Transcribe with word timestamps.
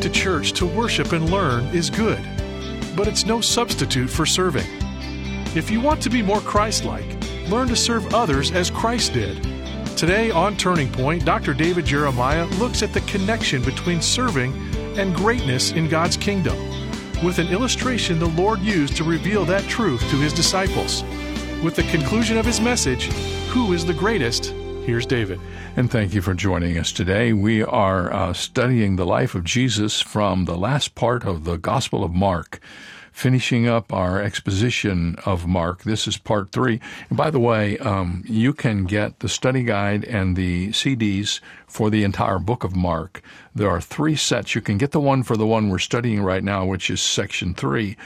To 0.00 0.08
church 0.08 0.54
to 0.54 0.64
worship 0.64 1.12
and 1.12 1.30
learn 1.30 1.66
is 1.76 1.90
good, 1.90 2.26
but 2.96 3.06
it's 3.06 3.26
no 3.26 3.42
substitute 3.42 4.08
for 4.08 4.24
serving. 4.24 4.64
If 5.54 5.70
you 5.70 5.78
want 5.82 6.00
to 6.02 6.08
be 6.08 6.22
more 6.22 6.40
Christ 6.40 6.86
like, 6.86 7.04
learn 7.50 7.68
to 7.68 7.76
serve 7.76 8.14
others 8.14 8.50
as 8.50 8.70
Christ 8.70 9.12
did. 9.12 9.42
Today 9.98 10.30
on 10.30 10.56
Turning 10.56 10.90
Point, 10.90 11.26
Dr. 11.26 11.52
David 11.52 11.84
Jeremiah 11.84 12.46
looks 12.58 12.82
at 12.82 12.94
the 12.94 13.02
connection 13.02 13.62
between 13.62 14.00
serving 14.00 14.54
and 14.98 15.14
greatness 15.14 15.72
in 15.72 15.86
God's 15.86 16.16
kingdom, 16.16 16.56
with 17.22 17.38
an 17.38 17.48
illustration 17.48 18.18
the 18.18 18.24
Lord 18.24 18.60
used 18.60 18.96
to 18.96 19.04
reveal 19.04 19.44
that 19.44 19.64
truth 19.64 20.00
to 20.08 20.16
his 20.16 20.32
disciples. 20.32 21.02
With 21.62 21.76
the 21.76 21.86
conclusion 21.90 22.38
of 22.38 22.46
his 22.46 22.58
message, 22.58 23.04
Who 23.52 23.74
is 23.74 23.84
the 23.84 23.92
greatest? 23.92 24.54
Here's 24.86 25.06
David. 25.06 25.38
And 25.76 25.90
thank 25.90 26.14
you 26.14 26.22
for 26.22 26.34
joining 26.34 26.76
us 26.78 26.90
today. 26.90 27.32
We 27.32 27.62
are 27.62 28.12
uh, 28.12 28.32
studying 28.32 28.96
the 28.96 29.06
life 29.06 29.34
of 29.34 29.44
Jesus 29.44 30.00
from 30.00 30.46
the 30.46 30.56
last 30.56 30.94
part 30.94 31.24
of 31.24 31.44
the 31.44 31.56
Gospel 31.56 32.02
of 32.02 32.12
Mark, 32.12 32.60
finishing 33.12 33.66
up 33.66 33.92
our 33.92 34.20
exposition 34.20 35.16
of 35.26 35.46
Mark. 35.46 35.82
This 35.82 36.06
is 36.06 36.16
part 36.16 36.52
three. 36.52 36.80
And 37.08 37.16
by 37.16 37.30
the 37.30 37.40
way, 37.40 37.78
um, 37.78 38.24
you 38.26 38.52
can 38.52 38.84
get 38.84 39.20
the 39.20 39.28
study 39.28 39.62
guide 39.62 40.04
and 40.04 40.36
the 40.36 40.68
CDs 40.68 41.40
for 41.66 41.90
the 41.90 42.04
entire 42.04 42.38
book 42.38 42.64
of 42.64 42.76
Mark. 42.76 43.22
There 43.54 43.70
are 43.70 43.80
three 43.80 44.16
sets. 44.16 44.54
You 44.54 44.60
can 44.60 44.78
get 44.78 44.92
the 44.92 45.00
one 45.00 45.22
for 45.22 45.36
the 45.36 45.46
one 45.46 45.68
we're 45.68 45.78
studying 45.78 46.22
right 46.22 46.44
now, 46.44 46.64
which 46.64 46.90
is 46.90 47.00
section 47.00 47.54
three 47.54 47.96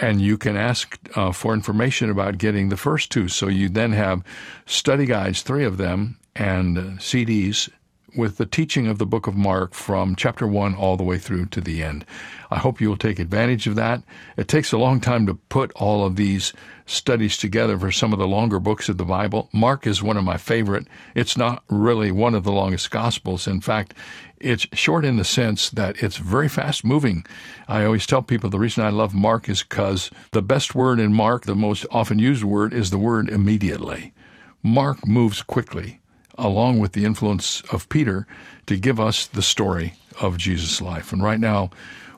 and 0.00 0.20
you 0.20 0.38
can 0.38 0.56
ask 0.56 0.96
uh, 1.16 1.32
for 1.32 1.52
information 1.52 2.08
about 2.10 2.38
getting 2.38 2.68
the 2.68 2.76
first 2.76 3.10
two. 3.10 3.28
So 3.28 3.48
you 3.48 3.68
then 3.68 3.92
have 3.92 4.22
study 4.64 5.06
guides, 5.06 5.42
three 5.42 5.64
of 5.64 5.76
them, 5.76 6.18
and 6.36 6.78
uh, 6.78 6.82
CDs 6.98 7.68
with 8.18 8.36
the 8.36 8.44
teaching 8.44 8.88
of 8.88 8.98
the 8.98 9.06
book 9.06 9.28
of 9.28 9.36
Mark 9.36 9.72
from 9.72 10.16
chapter 10.16 10.46
1 10.46 10.74
all 10.74 10.96
the 10.96 11.04
way 11.04 11.16
through 11.16 11.46
to 11.46 11.60
the 11.60 11.82
end. 11.84 12.04
I 12.50 12.58
hope 12.58 12.80
you 12.80 12.88
will 12.88 12.96
take 12.96 13.20
advantage 13.20 13.68
of 13.68 13.76
that. 13.76 14.02
It 14.36 14.48
takes 14.48 14.72
a 14.72 14.78
long 14.78 15.00
time 15.00 15.24
to 15.26 15.34
put 15.34 15.70
all 15.76 16.04
of 16.04 16.16
these 16.16 16.52
studies 16.84 17.36
together 17.36 17.78
for 17.78 17.92
some 17.92 18.12
of 18.12 18.18
the 18.18 18.26
longer 18.26 18.58
books 18.58 18.88
of 18.88 18.98
the 18.98 19.04
Bible. 19.04 19.48
Mark 19.52 19.86
is 19.86 20.02
one 20.02 20.16
of 20.16 20.24
my 20.24 20.36
favorite. 20.36 20.88
It's 21.14 21.36
not 21.36 21.62
really 21.70 22.10
one 22.10 22.34
of 22.34 22.42
the 22.42 22.50
longest 22.50 22.90
gospels. 22.90 23.46
In 23.46 23.60
fact, 23.60 23.94
it's 24.40 24.66
short 24.72 25.04
in 25.04 25.16
the 25.16 25.24
sense 25.24 25.70
that 25.70 26.02
it's 26.02 26.16
very 26.16 26.48
fast 26.48 26.84
moving. 26.84 27.24
I 27.68 27.84
always 27.84 28.06
tell 28.06 28.22
people 28.22 28.50
the 28.50 28.58
reason 28.58 28.84
I 28.84 28.90
love 28.90 29.14
Mark 29.14 29.48
is 29.48 29.62
because 29.62 30.10
the 30.32 30.42
best 30.42 30.74
word 30.74 30.98
in 30.98 31.12
Mark, 31.12 31.44
the 31.44 31.54
most 31.54 31.86
often 31.90 32.18
used 32.18 32.42
word, 32.42 32.72
is 32.74 32.90
the 32.90 32.98
word 32.98 33.28
immediately. 33.28 34.12
Mark 34.60 35.06
moves 35.06 35.40
quickly, 35.40 36.00
along 36.38 36.78
with 36.78 36.92
the 36.92 37.04
influence 37.04 37.60
of 37.72 37.88
Peter, 37.88 38.26
to 38.66 38.76
give 38.76 38.98
us 38.98 39.26
the 39.26 39.42
story 39.42 39.94
of 40.20 40.38
Jesus' 40.38 40.80
life. 40.80 41.12
And 41.12 41.22
right 41.22 41.40
now, 41.40 41.70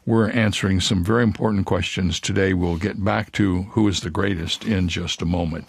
we're 0.06 0.30
answering 0.30 0.80
some 0.80 1.04
very 1.04 1.22
important 1.22 1.66
questions 1.66 2.20
today. 2.20 2.54
We'll 2.54 2.76
get 2.76 3.04
back 3.04 3.32
to 3.32 3.62
who 3.62 3.88
is 3.88 4.00
the 4.00 4.10
greatest 4.10 4.64
in 4.64 4.88
just 4.88 5.22
a 5.22 5.26
moment. 5.26 5.66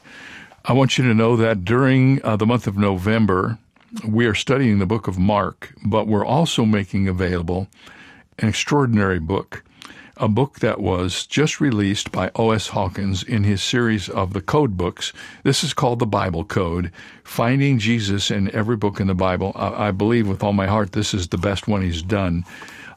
I 0.66 0.73
want 0.73 0.97
you 0.97 1.03
to 1.06 1.13
know 1.13 1.35
that 1.38 1.66
during 1.66 2.23
uh, 2.23 2.35
the 2.35 2.45
month 2.45 2.67
of 2.67 2.78
November, 2.78 3.57
we 4.07 4.25
are 4.25 4.35
studying 4.35 4.79
the 4.79 4.85
book 4.85 5.07
of 5.07 5.18
Mark, 5.18 5.73
but 5.85 6.07
we're 6.07 6.25
also 6.25 6.66
making 6.66 7.07
available 7.07 7.68
an 8.39 8.47
extraordinary 8.47 9.19
book, 9.19 9.63
a 10.22 10.28
book 10.28 10.59
that 10.59 10.80
was 10.80 11.26
just 11.26 11.59
released 11.59 12.12
by 12.12 12.30
O.S. 12.36 12.68
Hawkins 12.68 13.24
in 13.24 13.44
his 13.44 13.64
series 13.64 14.08
of 14.08 14.34
the 14.34 14.42
code 14.42 14.78
books. 14.78 15.12
This 15.44 15.64
is 15.64 15.74
called 15.74 15.98
the 15.98 16.06
Bible 16.06 16.46
Code 16.46 16.92
Finding 17.24 17.80
Jesus 17.80 18.30
in 18.30 18.54
Every 18.54 18.78
Book 18.78 19.00
in 19.00 19.08
the 19.08 19.16
Bible. 19.16 19.52
I, 19.56 19.88
I 19.88 19.92
believe 19.92 20.28
with 20.28 20.44
all 20.44 20.54
my 20.54 20.68
heart 20.68 20.92
this 20.92 21.16
is 21.16 21.30
the 21.30 21.40
best 21.40 21.68
one 21.68 21.81
he's 21.81 22.04
done. 22.04 22.46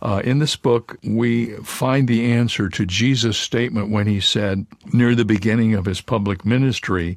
Uh, 0.02 0.20
in 0.22 0.38
this 0.38 0.54
book, 0.54 0.98
we 1.02 1.54
find 1.62 2.08
the 2.08 2.30
answer 2.30 2.68
to 2.68 2.84
Jesus' 2.84 3.38
statement 3.38 3.90
when 3.90 4.06
he 4.06 4.20
said, 4.20 4.66
near 4.92 5.14
the 5.14 5.24
beginning 5.24 5.74
of 5.74 5.86
his 5.86 6.02
public 6.02 6.44
ministry, 6.44 7.16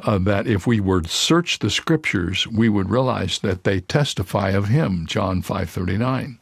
uh, 0.00 0.16
that 0.16 0.46
if 0.46 0.66
we 0.66 0.80
would 0.80 1.10
search 1.10 1.58
the 1.58 1.68
scriptures, 1.68 2.46
we 2.46 2.70
would 2.70 2.88
realize 2.88 3.38
that 3.40 3.64
they 3.64 3.80
testify 3.80 4.50
of 4.50 4.68
him, 4.68 5.04
John 5.06 5.42
5:39. 5.42 6.38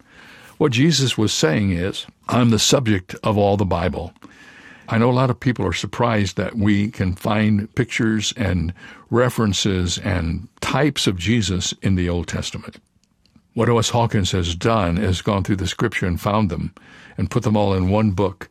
What 0.64 0.72
Jesus 0.72 1.18
was 1.18 1.34
saying 1.34 1.72
is, 1.72 2.06
I'm 2.26 2.48
the 2.48 2.58
subject 2.58 3.14
of 3.22 3.36
all 3.36 3.58
the 3.58 3.66
Bible. 3.66 4.14
I 4.88 4.96
know 4.96 5.10
a 5.10 5.12
lot 5.12 5.28
of 5.28 5.38
people 5.38 5.66
are 5.66 5.74
surprised 5.74 6.38
that 6.38 6.56
we 6.56 6.90
can 6.90 7.12
find 7.12 7.72
pictures 7.74 8.32
and 8.34 8.72
references 9.10 9.98
and 9.98 10.48
types 10.62 11.06
of 11.06 11.18
Jesus 11.18 11.74
in 11.82 11.96
the 11.96 12.08
Old 12.08 12.28
Testament. 12.28 12.78
What 13.52 13.68
O.S. 13.68 13.90
Hawkins 13.90 14.32
has 14.32 14.54
done 14.54 14.96
is 14.96 15.20
gone 15.20 15.44
through 15.44 15.56
the 15.56 15.66
scripture 15.66 16.06
and 16.06 16.18
found 16.18 16.48
them 16.48 16.72
and 17.18 17.30
put 17.30 17.42
them 17.42 17.58
all 17.58 17.74
in 17.74 17.90
one 17.90 18.12
book. 18.12 18.48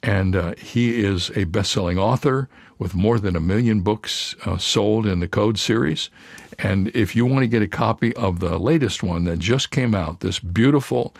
And 0.00 0.36
uh, 0.36 0.54
he 0.58 1.04
is 1.04 1.32
a 1.34 1.42
best 1.42 1.72
selling 1.72 1.98
author 1.98 2.48
with 2.78 2.94
more 2.94 3.18
than 3.18 3.34
a 3.34 3.40
million 3.40 3.80
books 3.80 4.36
uh, 4.46 4.58
sold 4.58 5.06
in 5.06 5.18
the 5.18 5.26
Code 5.26 5.58
series. 5.58 6.08
And 6.56 6.94
if 6.94 7.16
you 7.16 7.26
want 7.26 7.42
to 7.42 7.48
get 7.48 7.62
a 7.62 7.66
copy 7.66 8.14
of 8.14 8.38
the 8.38 8.60
latest 8.60 9.02
one 9.02 9.24
that 9.24 9.40
just 9.40 9.72
came 9.72 9.92
out, 9.92 10.20
this 10.20 10.38
beautiful 10.38 11.12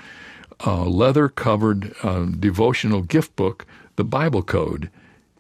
uh, 0.66 0.84
leather 0.84 1.28
covered 1.28 1.94
uh, 2.02 2.24
devotional 2.24 3.02
gift 3.02 3.36
book, 3.36 3.66
The 3.96 4.04
Bible 4.04 4.42
Code, 4.42 4.90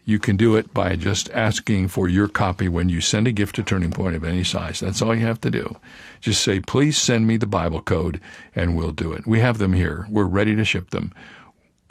you 0.08 0.18
can 0.18 0.38
do 0.38 0.56
it 0.56 0.72
by 0.72 0.96
just 0.96 1.28
asking 1.32 1.88
for 1.88 2.08
your 2.08 2.28
copy 2.28 2.66
when 2.66 2.88
you 2.88 3.02
send 3.02 3.28
a 3.28 3.32
gift 3.32 3.56
to 3.56 3.62
Turning 3.62 3.90
Point 3.90 4.16
of 4.16 4.24
any 4.24 4.42
size. 4.42 4.80
That's 4.80 5.02
all 5.02 5.14
you 5.14 5.26
have 5.26 5.42
to 5.42 5.50
do. 5.50 5.76
Just 6.22 6.42
say, 6.42 6.60
please 6.60 6.96
send 6.96 7.26
me 7.26 7.36
the 7.36 7.46
Bible 7.46 7.82
code, 7.82 8.18
and 8.56 8.74
we'll 8.74 8.92
do 8.92 9.12
it. 9.12 9.26
We 9.26 9.40
have 9.40 9.58
them 9.58 9.74
here. 9.74 10.06
We're 10.08 10.24
ready 10.24 10.56
to 10.56 10.64
ship 10.64 10.88
them. 10.90 11.12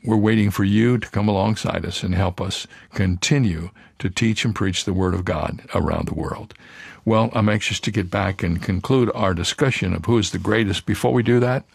We're 0.03 0.17
waiting 0.17 0.49
for 0.49 0.63
you 0.63 0.97
to 0.97 1.09
come 1.09 1.27
alongside 1.27 1.85
us 1.85 2.01
and 2.01 2.15
help 2.15 2.41
us 2.41 2.65
continue 2.91 3.69
to 3.99 4.09
teach 4.09 4.43
and 4.43 4.55
preach 4.55 4.85
the 4.85 4.93
Word 4.93 5.13
of 5.13 5.23
God 5.23 5.61
around 5.75 6.07
the 6.07 6.15
world. 6.15 6.55
Well, 7.05 7.29
I'm 7.33 7.49
anxious 7.49 7.79
to 7.81 7.91
get 7.91 8.09
back 8.09 8.41
and 8.41 8.59
conclude 8.59 9.11
our 9.13 9.35
discussion 9.35 9.93
of 9.93 10.05
who 10.05 10.17
is 10.17 10.31
the 10.31 10.39
greatest. 10.39 10.87
Before 10.87 11.13
we 11.13 11.21
do 11.21 11.39
that, 11.41 11.65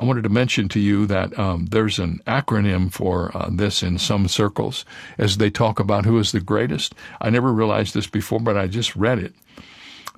I 0.00 0.04
wanted 0.04 0.24
to 0.24 0.30
mention 0.30 0.70
to 0.70 0.80
you 0.80 1.04
that 1.06 1.38
um, 1.38 1.66
there's 1.66 1.98
an 1.98 2.22
acronym 2.26 2.90
for 2.90 3.36
uh, 3.36 3.50
this 3.52 3.82
in 3.82 3.98
some 3.98 4.28
circles 4.28 4.86
as 5.18 5.36
they 5.36 5.50
talk 5.50 5.78
about 5.78 6.06
who 6.06 6.18
is 6.18 6.32
the 6.32 6.40
greatest. 6.40 6.94
I 7.20 7.28
never 7.28 7.52
realized 7.52 7.92
this 7.92 8.06
before, 8.06 8.40
but 8.40 8.56
I 8.56 8.66
just 8.66 8.96
read 8.96 9.18
it. 9.18 9.34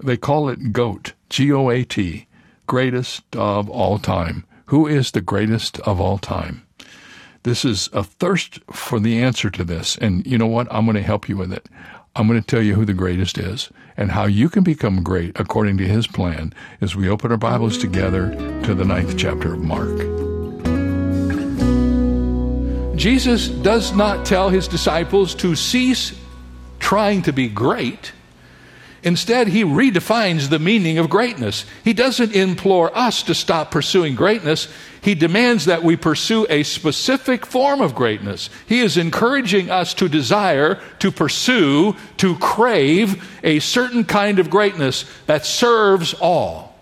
They 0.00 0.16
call 0.16 0.48
it 0.48 0.72
GOAT, 0.72 1.14
G 1.30 1.52
O 1.52 1.68
A 1.68 1.82
T, 1.82 2.28
greatest 2.68 3.24
of 3.34 3.68
all 3.68 3.98
time. 3.98 4.46
Who 4.66 4.86
is 4.86 5.10
the 5.10 5.20
greatest 5.20 5.80
of 5.80 6.00
all 6.00 6.16
time? 6.16 6.64
This 7.42 7.64
is 7.64 7.90
a 7.92 8.04
thirst 8.04 8.60
for 8.72 9.00
the 9.00 9.20
answer 9.20 9.50
to 9.50 9.64
this. 9.64 9.98
And 9.98 10.24
you 10.24 10.38
know 10.38 10.46
what? 10.46 10.68
I'm 10.70 10.84
going 10.84 10.94
to 10.94 11.02
help 11.02 11.28
you 11.28 11.36
with 11.36 11.52
it. 11.52 11.68
I'm 12.14 12.28
going 12.28 12.40
to 12.40 12.46
tell 12.46 12.62
you 12.62 12.76
who 12.76 12.84
the 12.84 12.94
greatest 12.94 13.36
is 13.36 13.68
and 13.96 14.10
how 14.10 14.26
you 14.26 14.48
can 14.48 14.62
become 14.62 15.02
great 15.02 15.38
according 15.38 15.78
to 15.78 15.86
his 15.86 16.06
plan 16.06 16.52
as 16.80 16.96
we 16.96 17.08
open 17.08 17.30
our 17.30 17.36
Bibles 17.36 17.78
together 17.78 18.30
to 18.64 18.74
the 18.74 18.84
ninth 18.84 19.16
chapter 19.16 19.54
of 19.54 19.60
Mark. 19.60 19.96
Jesus 22.96 23.48
does 23.48 23.92
not 23.94 24.24
tell 24.24 24.48
his 24.48 24.68
disciples 24.68 25.34
to 25.36 25.56
cease 25.56 26.18
trying 26.78 27.22
to 27.22 27.32
be 27.32 27.48
great. 27.48 28.12
Instead, 29.04 29.48
he 29.48 29.64
redefines 29.64 30.48
the 30.48 30.60
meaning 30.60 30.98
of 30.98 31.10
greatness. 31.10 31.64
He 31.82 31.92
doesn't 31.92 32.36
implore 32.36 32.96
us 32.96 33.24
to 33.24 33.34
stop 33.34 33.72
pursuing 33.72 34.14
greatness. 34.14 34.68
He 35.00 35.16
demands 35.16 35.64
that 35.64 35.82
we 35.82 35.96
pursue 35.96 36.46
a 36.48 36.62
specific 36.62 37.44
form 37.44 37.80
of 37.80 37.96
greatness. 37.96 38.48
He 38.66 38.78
is 38.78 38.96
encouraging 38.96 39.70
us 39.70 39.92
to 39.94 40.08
desire, 40.08 40.80
to 41.00 41.10
pursue, 41.10 41.96
to 42.18 42.36
crave 42.38 43.28
a 43.42 43.58
certain 43.58 44.04
kind 44.04 44.38
of 44.38 44.50
greatness 44.50 45.04
that 45.26 45.44
serves 45.44 46.14
all. 46.14 46.78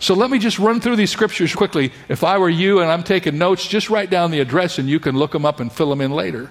So 0.00 0.14
let 0.14 0.30
me 0.30 0.40
just 0.40 0.58
run 0.58 0.80
through 0.80 0.96
these 0.96 1.10
scriptures 1.10 1.54
quickly. 1.54 1.92
If 2.08 2.24
I 2.24 2.38
were 2.38 2.48
you 2.48 2.80
and 2.80 2.90
I'm 2.90 3.04
taking 3.04 3.38
notes, 3.38 3.66
just 3.66 3.90
write 3.90 4.10
down 4.10 4.32
the 4.32 4.40
address 4.40 4.78
and 4.78 4.88
you 4.88 4.98
can 4.98 5.16
look 5.16 5.32
them 5.32 5.44
up 5.44 5.60
and 5.60 5.72
fill 5.72 5.90
them 5.90 6.00
in 6.00 6.10
later. 6.10 6.50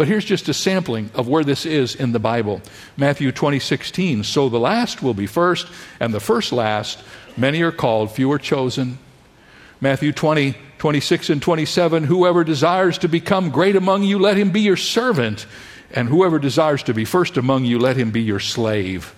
But 0.00 0.08
here's 0.08 0.24
just 0.24 0.48
a 0.48 0.54
sampling 0.54 1.10
of 1.12 1.28
where 1.28 1.44
this 1.44 1.66
is 1.66 1.94
in 1.94 2.12
the 2.12 2.18
Bible. 2.18 2.62
Matthew 2.96 3.32
20, 3.32 3.58
16. 3.58 4.24
So 4.24 4.48
the 4.48 4.58
last 4.58 5.02
will 5.02 5.12
be 5.12 5.26
first, 5.26 5.66
and 6.00 6.14
the 6.14 6.20
first 6.20 6.52
last. 6.52 7.02
Many 7.36 7.60
are 7.60 7.70
called, 7.70 8.10
few 8.10 8.32
are 8.32 8.38
chosen. 8.38 8.96
Matthew 9.78 10.12
20, 10.12 10.54
26 10.78 11.28
and 11.28 11.42
27. 11.42 12.04
Whoever 12.04 12.44
desires 12.44 12.96
to 12.96 13.08
become 13.08 13.50
great 13.50 13.76
among 13.76 14.04
you, 14.04 14.18
let 14.18 14.38
him 14.38 14.52
be 14.52 14.62
your 14.62 14.78
servant. 14.78 15.44
And 15.90 16.08
whoever 16.08 16.38
desires 16.38 16.82
to 16.84 16.94
be 16.94 17.04
first 17.04 17.36
among 17.36 17.66
you, 17.66 17.78
let 17.78 17.98
him 17.98 18.10
be 18.10 18.22
your 18.22 18.40
slave. 18.40 19.14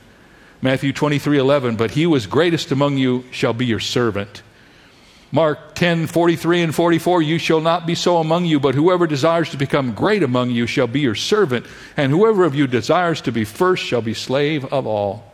Matthew 0.62 0.92
23, 0.92 1.38
11. 1.38 1.76
But 1.76 1.92
he 1.92 2.02
who 2.02 2.14
is 2.16 2.26
greatest 2.26 2.72
among 2.72 2.96
you 2.96 3.22
shall 3.30 3.52
be 3.52 3.66
your 3.66 3.78
servant. 3.78 4.42
Mark 5.34 5.74
10, 5.74 6.08
43 6.08 6.60
and 6.60 6.74
44, 6.74 7.22
you 7.22 7.38
shall 7.38 7.62
not 7.62 7.86
be 7.86 7.94
so 7.94 8.18
among 8.18 8.44
you, 8.44 8.60
but 8.60 8.74
whoever 8.74 9.06
desires 9.06 9.48
to 9.48 9.56
become 9.56 9.94
great 9.94 10.22
among 10.22 10.50
you 10.50 10.66
shall 10.66 10.86
be 10.86 11.00
your 11.00 11.14
servant, 11.14 11.64
and 11.96 12.12
whoever 12.12 12.44
of 12.44 12.54
you 12.54 12.66
desires 12.66 13.22
to 13.22 13.32
be 13.32 13.42
first 13.42 13.82
shall 13.82 14.02
be 14.02 14.12
slave 14.12 14.66
of 14.66 14.86
all. 14.86 15.32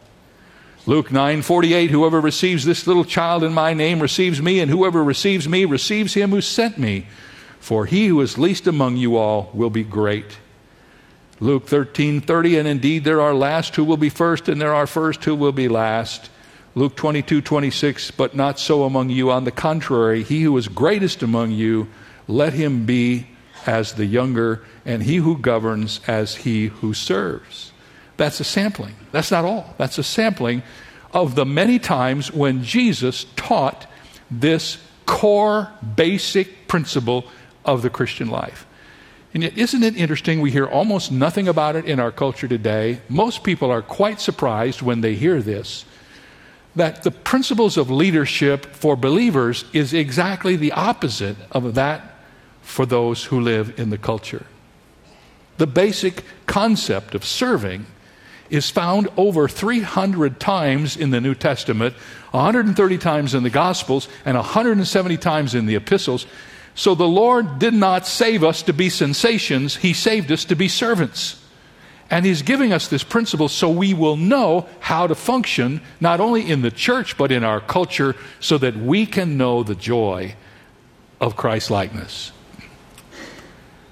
Luke 0.87 1.11
9, 1.11 1.43
48, 1.43 1.91
whoever 1.91 2.21
receives 2.21 2.65
this 2.65 2.87
little 2.87 3.05
child 3.05 3.43
in 3.43 3.53
my 3.53 3.75
name 3.75 4.01
receives 4.01 4.41
me, 4.41 4.61
and 4.61 4.71
whoever 4.71 5.03
receives 5.03 5.49
me 5.49 5.65
receives 5.65 6.15
him 6.15 6.31
who 6.31 6.41
sent 6.41 6.79
me. 6.79 7.09
For 7.59 7.85
he 7.85 8.07
who 8.07 8.21
is 8.21 8.39
least 8.39 8.69
among 8.69 8.99
you 8.99 9.17
all 9.17 9.51
will 9.53 9.69
be 9.69 9.83
great. 9.83 10.39
Luke 11.41 11.67
13, 11.67 12.21
30, 12.21 12.57
and 12.57 12.69
indeed 12.69 13.03
there 13.03 13.21
are 13.21 13.35
last 13.35 13.75
who 13.75 13.85
will 13.85 13.97
be 13.97 14.11
first, 14.11 14.49
and 14.49 14.61
there 14.61 14.75
are 14.75 14.87
first 14.87 15.25
who 15.25 15.35
will 15.35 15.53
be 15.53 15.69
last. 15.69 16.31
Luke 16.79 16.95
22, 16.95 17.41
26, 17.41 18.13
but 18.13 18.37
not 18.37 18.61
so 18.61 18.85
among 18.85 19.11
you. 19.11 19.33
On 19.33 19.43
the 19.43 19.51
contrary, 19.51 20.23
he 20.23 20.43
who 20.43 20.57
is 20.57 20.69
greatest 20.69 21.25
among 21.25 21.51
you, 21.51 21.89
let 22.29 22.53
him 22.53 22.87
be 22.87 23.27
as 23.67 23.95
the 23.95 24.07
younger, 24.07 24.63
and 24.85 25.03
he 25.03 25.17
who 25.17 25.37
governs 25.37 25.99
as 26.07 26.37
he 26.37 26.69
who 26.69 26.95
serves. 26.95 27.73
That's 28.17 28.39
a 28.39 28.45
sampling. 28.45 28.95
That's 29.11 29.33
not 29.33 29.45
all. 29.45 29.75
That's 29.77 29.99
a 29.99 30.05
sampling 30.05 30.63
of 31.13 31.35
the 31.35 31.45
many 31.45 31.81
times 31.81 32.31
when 32.31 32.63
Jesus 32.63 33.27
taught 33.35 33.89
this 34.31 34.79
core, 35.05 35.73
basic 35.97 36.69
principle 36.69 37.25
of 37.65 37.83
the 37.83 37.91
Christian 37.91 38.29
life. 38.29 38.69
And 39.35 39.43
yet, 39.43 39.59
isn't 39.59 39.83
it 39.83 39.97
interesting? 39.97 40.41
We 40.41 40.53
hear 40.53 40.67
almost 40.67 41.11
nothing 41.11 41.49
about 41.49 41.75
it 41.75 41.87
in 41.87 41.99
our 41.99 42.13
culture 42.13 42.47
today. 42.47 43.01
Most 43.09 43.43
people 43.43 43.69
are 43.69 43.83
quite 43.83 44.21
surprised 44.21 44.81
when 44.81 45.01
they 45.01 45.17
hear 45.17 45.43
this 45.43 45.85
that 46.79 47.03
the 47.03 47.11
principles 47.11 47.77
of 47.77 47.91
leadership 47.91 48.67
for 48.67 48.97
believers 48.97 49.65
is 49.73 49.93
exactly 49.93 50.57
the 50.57 50.73
opposite 50.73 51.37
of 51.51 51.75
that 51.75 52.15
for 52.63 52.87
those 52.87 53.25
who 53.25 53.41
live 53.41 53.79
in 53.79 53.91
the 53.91 53.99
culture. 53.99 54.47
The 55.57 55.67
basic 55.67 56.25
concept 56.47 57.15
of 57.15 57.25
serving 57.25 57.87
is 58.49 58.71
found 58.71 59.09
over 59.17 59.49
300 59.49 60.39
times 60.39 60.97
in 60.97 61.11
the 61.11 61.21
New 61.21 61.35
Testament, 61.35 61.95
130 62.31 62.99
times 62.99 63.35
in 63.35 63.43
the 63.43 63.51
Gospels, 63.51 64.09
and 64.25 64.37
170 64.37 65.17
times 65.17 65.55
in 65.55 65.67
the 65.67 65.75
epistles. 65.75 66.27
So 66.75 66.95
the 66.95 67.09
Lord 67.09 67.59
did 67.59 67.75
not 67.75 68.07
save 68.07 68.45
us 68.45 68.63
to 68.63 68.73
be 68.73 68.89
sensations, 68.89 69.77
He 69.77 69.93
saved 69.93 70.31
us 70.31 70.45
to 70.47 70.55
be 70.55 70.69
servants. 70.69 71.45
And 72.11 72.25
he's 72.25 72.43
giving 72.43 72.73
us 72.73 72.89
this 72.89 73.05
principle 73.05 73.49
so 73.49 73.69
we 73.69 73.93
will 73.93 74.17
know 74.17 74.67
how 74.81 75.07
to 75.07 75.15
function 75.15 75.83
not 76.01 76.21
only 76.21 76.49
in 76.49 76.63
the 76.63 76.71
church 76.71 77.19
but 77.19 77.31
in 77.31 77.45
our 77.45 77.61
culture 77.61 78.17
so 78.41 78.57
that 78.59 78.77
we 78.77 79.05
can 79.05 79.37
know 79.37 79.63
the 79.63 79.75
joy 79.75 80.35
of 81.21 81.37
Christ 81.37 81.71
likeness. 81.71 82.33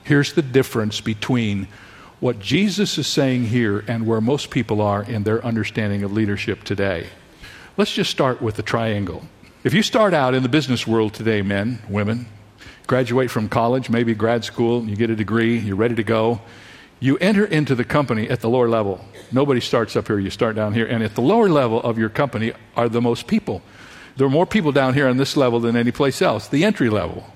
Here's 0.05 0.33
the 0.33 0.43
difference 0.43 1.01
between 1.01 1.69
what 2.21 2.39
Jesus 2.39 2.97
is 2.97 3.07
saying 3.07 3.47
here 3.47 3.85
and 3.87 4.07
where 4.07 4.21
most 4.21 4.51
people 4.51 4.81
are 4.81 5.03
in 5.03 5.25
their 5.25 5.45
understanding 5.45 6.03
of 6.03 6.13
leadership 6.13 6.65
today. 6.65 7.09
Let's 7.77 7.93
just 7.93 8.11
start 8.11 8.41
with 8.41 8.55
the 8.55 8.63
triangle. 8.63 9.25
If 9.65 9.75
you 9.75 9.83
start 9.83 10.15
out 10.15 10.35
in 10.35 10.43
the 10.43 10.49
business 10.49 10.87
world 10.87 11.13
today, 11.13 11.43
men, 11.43 11.81
women, 11.89 12.27
graduate 12.87 13.31
from 13.31 13.51
college, 13.51 13.91
maybe 13.91 14.15
grad 14.15 14.45
school, 14.45 14.89
you 14.89 14.97
get 14.97 15.11
a 15.11 15.17
degree, 15.17 15.59
you're 15.59 15.77
ready 15.77 15.97
to 15.97 16.05
go 16.05 16.41
you 16.99 17.19
enter 17.19 17.45
into 17.45 17.75
the 17.75 17.85
company 17.85 18.29
at 18.29 18.41
the 18.41 18.49
lower 18.49 18.69
level. 18.69 19.05
Nobody 19.31 19.61
starts 19.61 19.97
up 19.97 20.07
here, 20.07 20.19
you 20.19 20.31
start 20.31 20.57
down 20.57 20.73
here. 20.73 20.87
And 20.87 21.03
at 21.03 21.15
the 21.15 21.21
lower 21.21 21.49
level 21.49 21.81
of 21.83 21.99
your 21.99 22.09
company 22.09 22.53
are 22.75 22.89
the 22.89 23.03
most 23.03 23.27
people. 23.27 23.63
There 24.17 24.27
are 24.27 24.31
more 24.31 24.47
people 24.47 24.73
down 24.73 24.95
here 24.95 25.09
on 25.09 25.19
this 25.19 25.37
level 25.37 25.61
than 25.61 25.77
any 25.77 25.93
place 25.93 26.23
else, 26.23 26.49
the 26.49 26.65
entry 26.65 26.89
level. 26.89 27.27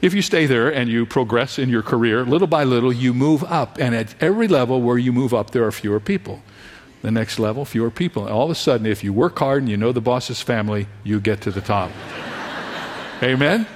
If 0.00 0.14
you 0.14 0.22
stay 0.22 0.46
there 0.46 0.72
and 0.72 0.88
you 0.88 1.04
progress 1.04 1.58
in 1.58 1.68
your 1.68 1.82
career, 1.82 2.24
little 2.24 2.46
by 2.46 2.64
little, 2.64 2.92
you 2.92 3.12
move 3.12 3.44
up. 3.44 3.78
And 3.78 3.94
at 3.94 4.14
every 4.22 4.48
level 4.48 4.80
where 4.80 4.96
you 4.96 5.12
move 5.12 5.34
up, 5.34 5.50
there 5.50 5.64
are 5.64 5.72
fewer 5.72 6.00
people. 6.00 6.40
The 7.02 7.10
next 7.10 7.38
level, 7.38 7.64
fewer 7.64 7.90
people. 7.90 8.24
And 8.24 8.32
all 8.32 8.44
of 8.44 8.50
a 8.50 8.54
sudden, 8.54 8.86
if 8.86 9.04
you 9.04 9.12
work 9.12 9.38
hard 9.38 9.62
and 9.62 9.70
you 9.70 9.76
know 9.76 9.92
the 9.92 10.00
boss's 10.00 10.40
family, 10.40 10.86
you 11.04 11.20
get 11.20 11.40
to 11.42 11.50
the 11.50 11.60
top. 11.60 11.90
Amen? 13.22 13.66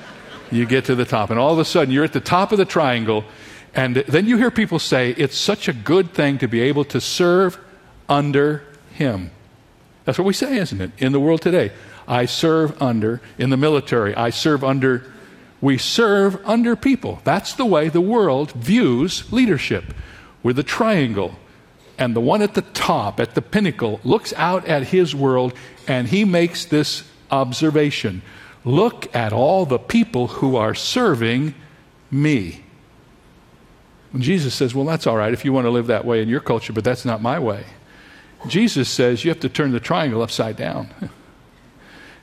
You 0.51 0.65
get 0.65 0.87
to 0.87 0.95
the 0.95 1.05
top. 1.05 1.31
And 1.31 1.39
all 1.39 1.53
of 1.53 1.59
a 1.59 1.65
sudden, 1.65 1.93
you're 1.93 2.05
at 2.05 2.13
the 2.13 2.21
top 2.21 2.53
of 2.53 2.59
the 2.59 2.65
triangle 2.65 3.25
and 3.75 3.97
then 3.97 4.27
you 4.27 4.37
hear 4.37 4.51
people 4.51 4.79
say 4.79 5.11
it's 5.11 5.37
such 5.37 5.69
a 5.69 5.73
good 5.73 6.13
thing 6.13 6.39
to 6.39 6.49
be 6.49 6.61
able 6.61 6.85
to 6.87 7.01
serve 7.01 7.59
under 8.09 8.65
Him. 8.95 9.31
That's 10.05 10.19
what 10.19 10.27
we 10.27 10.33
say, 10.33 10.57
isn't 10.57 10.81
it, 10.81 10.91
in 10.99 11.13
the 11.13 11.21
world 11.21 11.43
today? 11.43 11.73
I 12.07 12.27
serve 12.27 12.81
under, 12.83 13.21
in 13.39 13.51
the 13.51 13.57
military, 13.57 14.15
I 14.15 14.31
serve 14.31 14.65
under, 14.65 15.11
we 15.61 15.79
serve 15.79 16.45
under 16.45 16.75
people. 16.75 17.21
That's 17.25 17.55
the 17.55 17.65
way 17.65 17.89
the 17.89 18.01
world 18.01 18.53
views 18.53 19.33
leadership. 19.33 19.95
We're 20.43 20.53
the 20.55 20.63
triangle. 20.63 21.37
And 21.99 22.17
the 22.17 22.21
one 22.21 22.43
at 22.43 22.55
the 22.55 22.63
top, 22.63 23.21
at 23.21 23.35
the 23.35 23.43
pinnacle, 23.43 24.01
looks 24.03 24.33
out 24.33 24.67
at 24.67 24.89
his 24.89 25.15
world 25.15 25.55
and 25.87 26.09
he 26.09 26.25
makes 26.25 26.65
this 26.65 27.05
observation 27.31 28.23
Look 28.65 29.15
at 29.15 29.33
all 29.33 29.67
the 29.67 29.79
people 29.79 30.29
who 30.29 30.57
are 30.57 30.75
serving 30.75 31.55
me. 32.11 32.63
Jesus 34.19 34.55
says, 34.55 34.75
Well, 34.75 34.85
that's 34.85 35.07
all 35.07 35.17
right 35.17 35.33
if 35.33 35.45
you 35.45 35.53
want 35.53 35.65
to 35.65 35.71
live 35.71 35.87
that 35.87 36.05
way 36.05 36.23
in 36.23 36.29
your 36.29 36.41
culture, 36.41 36.73
but 36.73 36.85
that's 36.85 37.05
not 37.05 37.23
my 37.23 37.39
way. 37.39 37.65
Jesus 38.47 38.89
says 38.89 39.25
you 39.25 39.31
have 39.31 39.41
to 39.41 39.49
turn 39.49 39.73
the 39.73 39.81
triangle 39.81 40.23
upside 40.23 40.57
down. 40.57 40.89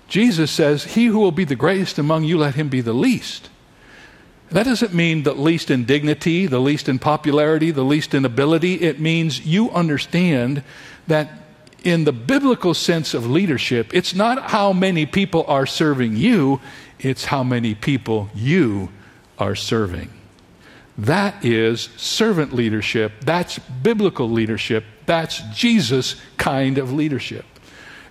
Jesus 0.07 0.51
says, 0.51 0.83
He 0.83 1.05
who 1.05 1.19
will 1.19 1.31
be 1.31 1.45
the 1.45 1.55
greatest 1.55 1.97
among 1.97 2.23
you, 2.23 2.37
let 2.37 2.55
him 2.55 2.69
be 2.69 2.81
the 2.81 2.93
least. 2.93 3.49
That 4.51 4.63
doesn't 4.63 4.93
mean 4.95 5.23
the 5.23 5.33
least 5.33 5.69
in 5.69 5.85
dignity, 5.85 6.47
the 6.47 6.59
least 6.59 6.89
in 6.89 6.97
popularity, 6.97 7.69
the 7.69 7.83
least 7.83 8.15
in 8.15 8.25
ability. 8.25 8.81
It 8.81 8.99
means 8.99 9.45
you 9.45 9.69
understand 9.69 10.63
that 11.05 11.29
in 11.83 12.03
the 12.03 12.11
biblical 12.11 12.73
sense 12.73 13.13
of 13.13 13.29
leadership, 13.29 13.93
it's 13.93 14.15
not 14.15 14.49
how 14.49 14.73
many 14.73 15.05
people 15.05 15.45
are 15.47 15.67
serving 15.67 16.17
you, 16.17 16.59
it's 16.99 17.25
how 17.25 17.43
many 17.43 17.75
people 17.75 18.29
you 18.33 18.89
are 19.37 19.55
serving. 19.55 20.09
That 20.99 21.45
is 21.45 21.83
servant 21.95 22.53
leadership. 22.53 23.13
That's 23.21 23.57
biblical 23.57 24.29
leadership. 24.29 24.83
That's 25.05 25.41
Jesus 25.53 26.17
kind 26.35 26.77
of 26.77 26.91
leadership. 26.91 27.45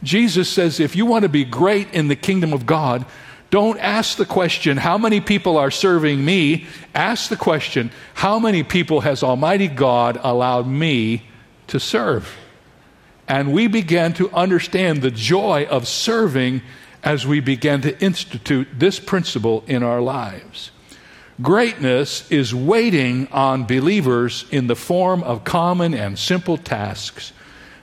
Jesus 0.02 0.48
says 0.48 0.80
if 0.80 0.96
you 0.96 1.04
want 1.04 1.24
to 1.24 1.28
be 1.28 1.44
great 1.44 1.92
in 1.92 2.08
the 2.08 2.16
kingdom 2.16 2.54
of 2.54 2.64
God, 2.64 3.04
don't 3.50 3.78
ask 3.78 4.16
the 4.16 4.24
question, 4.24 4.78
how 4.78 4.96
many 4.96 5.20
people 5.20 5.58
are 5.58 5.70
serving 5.70 6.24
me? 6.24 6.66
Ask 6.94 7.28
the 7.28 7.36
question, 7.36 7.90
how 8.14 8.38
many 8.38 8.62
people 8.62 9.02
has 9.02 9.22
Almighty 9.22 9.68
God 9.68 10.18
allowed 10.22 10.66
me 10.66 11.24
to 11.66 11.78
serve? 11.78 12.34
And 13.26 13.52
we 13.52 13.66
began 13.66 14.14
to 14.14 14.30
understand 14.30 15.02
the 15.02 15.10
joy 15.10 15.66
of 15.68 15.86
serving 15.86 16.62
as 17.04 17.26
we 17.26 17.40
began 17.40 17.82
to 17.82 18.02
institute 18.02 18.68
this 18.72 18.98
principle 18.98 19.62
in 19.66 19.82
our 19.82 20.00
lives. 20.00 20.70
Greatness 21.40 22.28
is 22.32 22.52
waiting 22.52 23.28
on 23.30 23.64
believers 23.64 24.44
in 24.50 24.66
the 24.66 24.74
form 24.74 25.22
of 25.22 25.44
common 25.44 25.94
and 25.94 26.18
simple 26.18 26.56
tasks. 26.56 27.32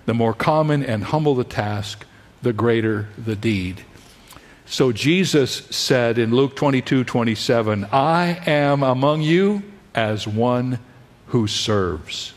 The 0.06 0.14
more 0.14 0.34
common 0.34 0.84
and 0.84 1.06
humble 1.06 1.36
the 1.36 1.46
task, 1.46 2.06
the 2.42 2.52
greater 2.52 3.08
the 3.18 3.36
deed. 3.36 3.82
So 4.66 4.92
Jesus 4.92 5.52
said 5.70 6.18
in 6.18 6.36
Luke 6.36 6.56
22 6.58 7.06
27, 7.06 7.86
I 7.94 8.42
am 8.46 8.84
among 8.84 9.22
you 9.22 9.64
as 9.94 10.28
one 10.28 10.80
who 11.28 11.48
serves. 11.48 12.34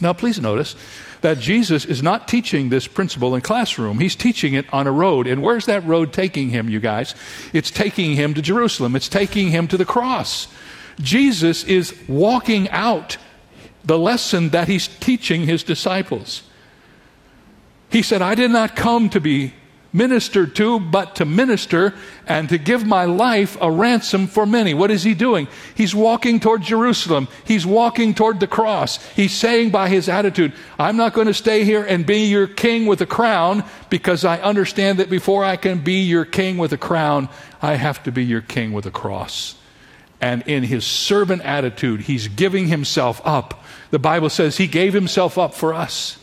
Now, 0.00 0.12
please 0.12 0.40
notice 0.40 0.76
that 1.22 1.38
Jesus 1.38 1.84
is 1.84 2.02
not 2.02 2.28
teaching 2.28 2.68
this 2.68 2.86
principle 2.86 3.34
in 3.34 3.40
classroom. 3.40 3.98
He's 3.98 4.14
teaching 4.14 4.54
it 4.54 4.66
on 4.72 4.86
a 4.86 4.92
road. 4.92 5.26
And 5.26 5.42
where's 5.42 5.66
that 5.66 5.84
road 5.86 6.12
taking 6.12 6.50
him, 6.50 6.68
you 6.68 6.80
guys? 6.80 7.14
It's 7.52 7.70
taking 7.70 8.14
him 8.14 8.34
to 8.34 8.42
Jerusalem. 8.42 8.94
It's 8.94 9.08
taking 9.08 9.50
him 9.50 9.66
to 9.68 9.76
the 9.76 9.84
cross. 9.86 10.48
Jesus 11.00 11.64
is 11.64 11.94
walking 12.08 12.68
out 12.70 13.16
the 13.84 13.98
lesson 13.98 14.50
that 14.50 14.68
he's 14.68 14.88
teaching 14.88 15.42
his 15.42 15.62
disciples. 15.62 16.42
He 17.88 18.02
said, 18.02 18.20
I 18.20 18.34
did 18.34 18.50
not 18.50 18.76
come 18.76 19.08
to 19.10 19.20
be 19.20 19.54
ministered 19.96 20.54
to, 20.56 20.78
but 20.78 21.16
to 21.16 21.24
minister 21.24 21.94
and 22.26 22.48
to 22.50 22.58
give 22.58 22.86
my 22.86 23.06
life 23.06 23.56
a 23.60 23.70
ransom 23.70 24.26
for 24.26 24.44
many. 24.44 24.74
What 24.74 24.90
is 24.90 25.02
he 25.02 25.14
doing? 25.14 25.48
He's 25.74 25.94
walking 25.94 26.38
toward 26.38 26.62
Jerusalem. 26.62 27.28
He's 27.44 27.64
walking 27.64 28.14
toward 28.14 28.38
the 28.38 28.46
cross. 28.46 29.04
He's 29.12 29.32
saying 29.32 29.70
by 29.70 29.88
his 29.88 30.08
attitude, 30.08 30.52
I'm 30.78 30.96
not 30.96 31.14
going 31.14 31.28
to 31.28 31.34
stay 31.34 31.64
here 31.64 31.82
and 31.82 32.04
be 32.04 32.26
your 32.26 32.46
king 32.46 32.86
with 32.86 33.00
a 33.00 33.06
crown 33.06 33.64
because 33.88 34.24
I 34.24 34.38
understand 34.38 34.98
that 34.98 35.08
before 35.08 35.44
I 35.44 35.56
can 35.56 35.78
be 35.78 36.02
your 36.02 36.26
king 36.26 36.58
with 36.58 36.72
a 36.72 36.78
crown, 36.78 37.28
I 37.62 37.74
have 37.74 38.02
to 38.04 38.12
be 38.12 38.24
your 38.24 38.42
king 38.42 38.72
with 38.72 38.84
a 38.84 38.90
cross. 38.90 39.54
And 40.20 40.42
in 40.42 40.62
his 40.62 40.86
servant 40.86 41.42
attitude, 41.42 42.02
he's 42.02 42.28
giving 42.28 42.68
himself 42.68 43.20
up. 43.24 43.64
The 43.90 43.98
Bible 43.98 44.30
says 44.30 44.56
he 44.56 44.66
gave 44.66 44.92
himself 44.92 45.38
up 45.38 45.54
for 45.54 45.72
us 45.72 46.18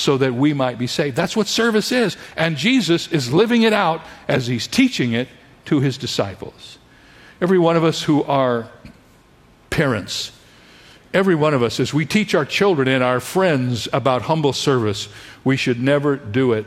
so 0.00 0.18
that 0.18 0.34
we 0.34 0.52
might 0.52 0.78
be 0.78 0.86
saved. 0.86 1.16
That's 1.16 1.36
what 1.36 1.46
service 1.46 1.92
is. 1.92 2.16
And 2.36 2.56
Jesus 2.56 3.08
is 3.08 3.32
living 3.32 3.62
it 3.62 3.72
out 3.72 4.02
as 4.26 4.46
he's 4.46 4.66
teaching 4.66 5.12
it 5.12 5.28
to 5.66 5.80
his 5.80 5.98
disciples. 5.98 6.78
Every 7.40 7.58
one 7.58 7.76
of 7.76 7.84
us 7.84 8.02
who 8.02 8.22
are 8.24 8.68
parents, 9.70 10.32
every 11.14 11.34
one 11.34 11.54
of 11.54 11.62
us, 11.62 11.80
as 11.80 11.94
we 11.94 12.04
teach 12.04 12.34
our 12.34 12.44
children 12.44 12.88
and 12.88 13.02
our 13.04 13.20
friends 13.20 13.88
about 13.92 14.22
humble 14.22 14.52
service, 14.52 15.08
we 15.44 15.56
should 15.56 15.80
never 15.80 16.16
do 16.16 16.52
it 16.52 16.66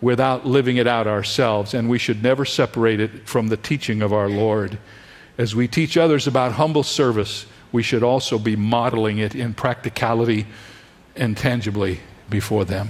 without 0.00 0.44
living 0.44 0.76
it 0.76 0.86
out 0.86 1.06
ourselves, 1.06 1.74
and 1.74 1.88
we 1.88 1.98
should 1.98 2.22
never 2.22 2.44
separate 2.44 3.00
it 3.00 3.28
from 3.28 3.48
the 3.48 3.56
teaching 3.56 4.02
of 4.02 4.12
our 4.12 4.28
Lord. 4.28 4.78
As 5.38 5.54
we 5.54 5.68
teach 5.68 5.96
others 5.96 6.26
about 6.26 6.52
humble 6.52 6.82
service, 6.82 7.46
we 7.70 7.82
should 7.82 8.02
also 8.02 8.38
be 8.38 8.56
modeling 8.56 9.18
it 9.18 9.34
in 9.34 9.54
practicality 9.54 10.46
and 11.16 11.36
tangibly 11.36 12.00
before 12.32 12.64
them. 12.64 12.88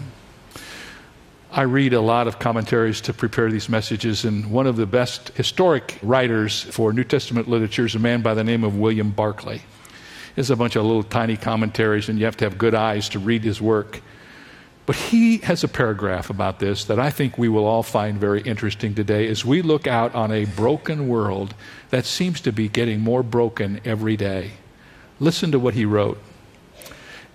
I 1.50 1.62
read 1.62 1.92
a 1.92 2.00
lot 2.00 2.28
of 2.28 2.38
commentaries 2.38 3.02
to 3.02 3.12
prepare 3.12 3.50
these 3.50 3.68
messages, 3.68 4.24
and 4.24 4.50
one 4.50 4.66
of 4.66 4.76
the 4.76 4.86
best 4.86 5.28
historic 5.36 5.98
writers 6.00 6.62
for 6.62 6.94
New 6.94 7.04
Testament 7.04 7.46
literature 7.46 7.84
is 7.84 7.94
a 7.94 7.98
man 7.98 8.22
by 8.22 8.32
the 8.32 8.42
name 8.42 8.64
of 8.64 8.78
William 8.78 9.10
Barclay. 9.10 9.60
It's 10.34 10.48
a 10.48 10.56
bunch 10.56 10.76
of 10.76 10.86
little 10.86 11.02
tiny 11.02 11.36
commentaries, 11.36 12.08
and 12.08 12.18
you 12.18 12.24
have 12.24 12.38
to 12.38 12.46
have 12.46 12.56
good 12.56 12.74
eyes 12.74 13.10
to 13.10 13.18
read 13.18 13.44
his 13.44 13.60
work. 13.60 14.00
But 14.86 14.96
he 14.96 15.38
has 15.38 15.62
a 15.62 15.68
paragraph 15.68 16.30
about 16.30 16.58
this 16.58 16.84
that 16.84 16.98
I 16.98 17.10
think 17.10 17.36
we 17.36 17.50
will 17.50 17.66
all 17.66 17.82
find 17.82 18.18
very 18.18 18.40
interesting 18.40 18.94
today 18.94 19.28
as 19.28 19.44
we 19.44 19.60
look 19.60 19.86
out 19.86 20.14
on 20.14 20.32
a 20.32 20.46
broken 20.46 21.06
world 21.06 21.54
that 21.90 22.06
seems 22.06 22.40
to 22.42 22.52
be 22.52 22.68
getting 22.68 23.00
more 23.00 23.22
broken 23.22 23.80
every 23.84 24.16
day. 24.16 24.52
Listen 25.20 25.52
to 25.52 25.58
what 25.58 25.74
he 25.74 25.84
wrote. 25.84 26.18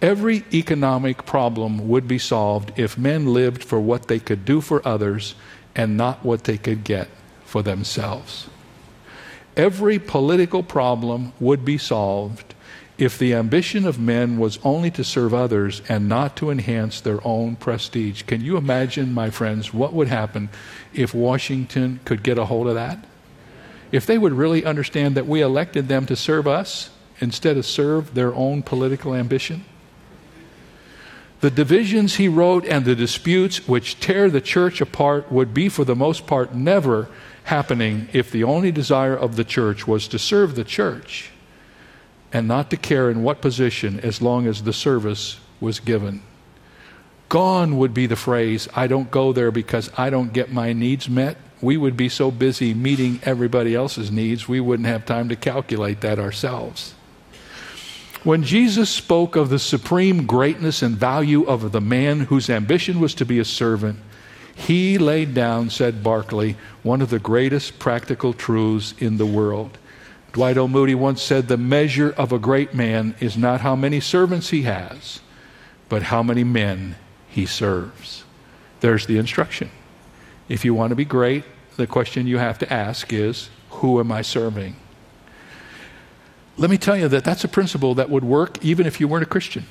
Every 0.01 0.43
economic 0.53 1.25
problem 1.25 1.87
would 1.89 2.07
be 2.07 2.19
solved 2.19 2.77
if 2.77 2.99
men 2.99 3.33
lived 3.33 3.63
for 3.63 3.79
what 3.79 4.07
they 4.07 4.19
could 4.19 4.45
do 4.45 4.61
for 4.61 4.87
others 4.87 5.33
and 5.75 5.97
not 5.97 6.23
what 6.23 6.43
they 6.43 6.57
could 6.57 6.83
get 6.83 7.07
for 7.45 7.63
themselves. 7.63 8.47
Every 9.55 9.97
political 9.97 10.61
problem 10.61 11.33
would 11.39 11.65
be 11.65 11.79
solved 11.79 12.53
if 12.99 13.17
the 13.17 13.33
ambition 13.33 13.85
of 13.85 13.99
men 13.99 14.37
was 14.37 14.59
only 14.63 14.91
to 14.91 15.03
serve 15.03 15.33
others 15.33 15.81
and 15.89 16.07
not 16.07 16.35
to 16.35 16.51
enhance 16.51 17.01
their 17.01 17.25
own 17.25 17.55
prestige. 17.55 18.21
Can 18.23 18.41
you 18.41 18.55
imagine, 18.55 19.13
my 19.13 19.31
friends, 19.31 19.73
what 19.73 19.93
would 19.93 20.07
happen 20.07 20.49
if 20.93 21.13
Washington 21.13 21.99
could 22.05 22.21
get 22.21 22.37
a 22.37 22.45
hold 22.45 22.67
of 22.67 22.75
that? 22.75 23.03
If 23.91 24.05
they 24.05 24.17
would 24.19 24.33
really 24.33 24.63
understand 24.63 25.15
that 25.15 25.27
we 25.27 25.41
elected 25.41 25.87
them 25.87 26.05
to 26.05 26.15
serve 26.15 26.47
us 26.47 26.91
instead 27.19 27.57
of 27.57 27.65
serve 27.65 28.13
their 28.13 28.33
own 28.35 28.61
political 28.61 29.15
ambition? 29.15 29.65
The 31.39 31.51
divisions 31.51 32.15
he 32.15 32.27
wrote 32.27 32.65
and 32.65 32.83
the 32.83 32.95
disputes 32.95 33.67
which 33.67 33.99
tear 33.99 34.29
the 34.29 34.41
church 34.41 34.81
apart 34.81 35.31
would 35.31 35.53
be, 35.53 35.69
for 35.69 35.85
the 35.85 35.95
most 35.95 36.25
part, 36.25 36.55
never 36.55 37.09
happening 37.43 38.09
if 38.11 38.31
the 38.31 38.43
only 38.43 38.71
desire 38.71 39.15
of 39.15 39.35
the 39.35 39.43
church 39.43 39.87
was 39.87 40.07
to 40.09 40.19
serve 40.19 40.55
the 40.55 40.63
church 40.63 41.29
and 42.33 42.47
not 42.47 42.69
to 42.71 42.77
care 42.77 43.09
in 43.09 43.23
what 43.23 43.41
position 43.41 43.99
as 44.01 44.21
long 44.21 44.47
as 44.47 44.63
the 44.63 44.73
service 44.73 45.39
was 45.61 45.79
given. 45.79 46.21
Gone 47.29 47.77
would 47.77 47.93
be 47.93 48.07
the 48.07 48.15
phrase, 48.15 48.67
I 48.75 48.87
don't 48.87 49.11
go 49.11 49.31
there 49.31 49.51
because 49.51 49.89
I 49.97 50.09
don't 50.09 50.33
get 50.33 50.51
my 50.51 50.73
needs 50.73 51.09
met. 51.09 51.37
We 51.61 51.77
would 51.77 51.97
be 51.97 52.09
so 52.09 52.31
busy 52.31 52.73
meeting 52.73 53.19
everybody 53.23 53.75
else's 53.75 54.11
needs, 54.11 54.47
we 54.47 54.59
wouldn't 54.59 54.87
have 54.87 55.05
time 55.05 55.29
to 55.29 55.35
calculate 55.35 56.01
that 56.01 56.19
ourselves. 56.19 56.95
When 58.23 58.43
Jesus 58.43 58.89
spoke 58.89 59.35
of 59.35 59.49
the 59.49 59.59
supreme 59.59 60.25
greatness 60.25 60.81
and 60.81 60.97
value 60.97 61.43
of 61.43 61.71
the 61.71 61.81
man 61.81 62.21
whose 62.21 62.49
ambition 62.49 62.99
was 62.99 63.13
to 63.15 63.25
be 63.25 63.39
a 63.39 63.45
servant, 63.45 63.99
he 64.55 64.97
laid 64.97 65.33
down, 65.35 65.69
said 65.69 66.03
Barclay, 66.03 66.55
one 66.81 67.01
of 67.01 67.11
the 67.11 67.19
greatest 67.19 67.77
practical 67.77 68.33
truths 68.33 68.95
in 68.97 69.17
the 69.17 69.25
world. 69.25 69.77
Dwight 70.33 70.57
L. 70.57 70.67
Moody 70.67 70.95
once 70.95 71.21
said, 71.21 71.47
The 71.47 71.57
measure 71.57 72.11
of 72.17 72.31
a 72.31 72.39
great 72.39 72.73
man 72.73 73.15
is 73.19 73.37
not 73.37 73.61
how 73.61 73.75
many 73.75 73.99
servants 73.99 74.49
he 74.49 74.63
has, 74.63 75.19
but 75.87 76.03
how 76.03 76.23
many 76.23 76.43
men 76.43 76.95
he 77.29 77.45
serves. 77.45 78.23
There's 78.79 79.05
the 79.05 79.19
instruction. 79.19 79.69
If 80.49 80.65
you 80.65 80.73
want 80.73 80.89
to 80.89 80.95
be 80.95 81.05
great, 81.05 81.43
the 81.75 81.87
question 81.87 82.25
you 82.25 82.39
have 82.39 82.57
to 82.59 82.73
ask 82.73 83.13
is, 83.13 83.49
Who 83.69 83.99
am 83.99 84.11
I 84.11 84.23
serving? 84.23 84.75
Let 86.57 86.71
me 86.71 86.77
tell 86.77 86.97
you 86.97 87.07
that 87.09 87.23
that's 87.23 87.43
a 87.43 87.47
principle 87.47 87.93
that 87.95 88.09
would 88.09 88.23
work 88.23 88.63
even 88.63 88.87
if 88.87 88.99
you 88.99 89.07
weren't 89.07 89.23
a 89.23 89.27
Christian. 89.27 89.65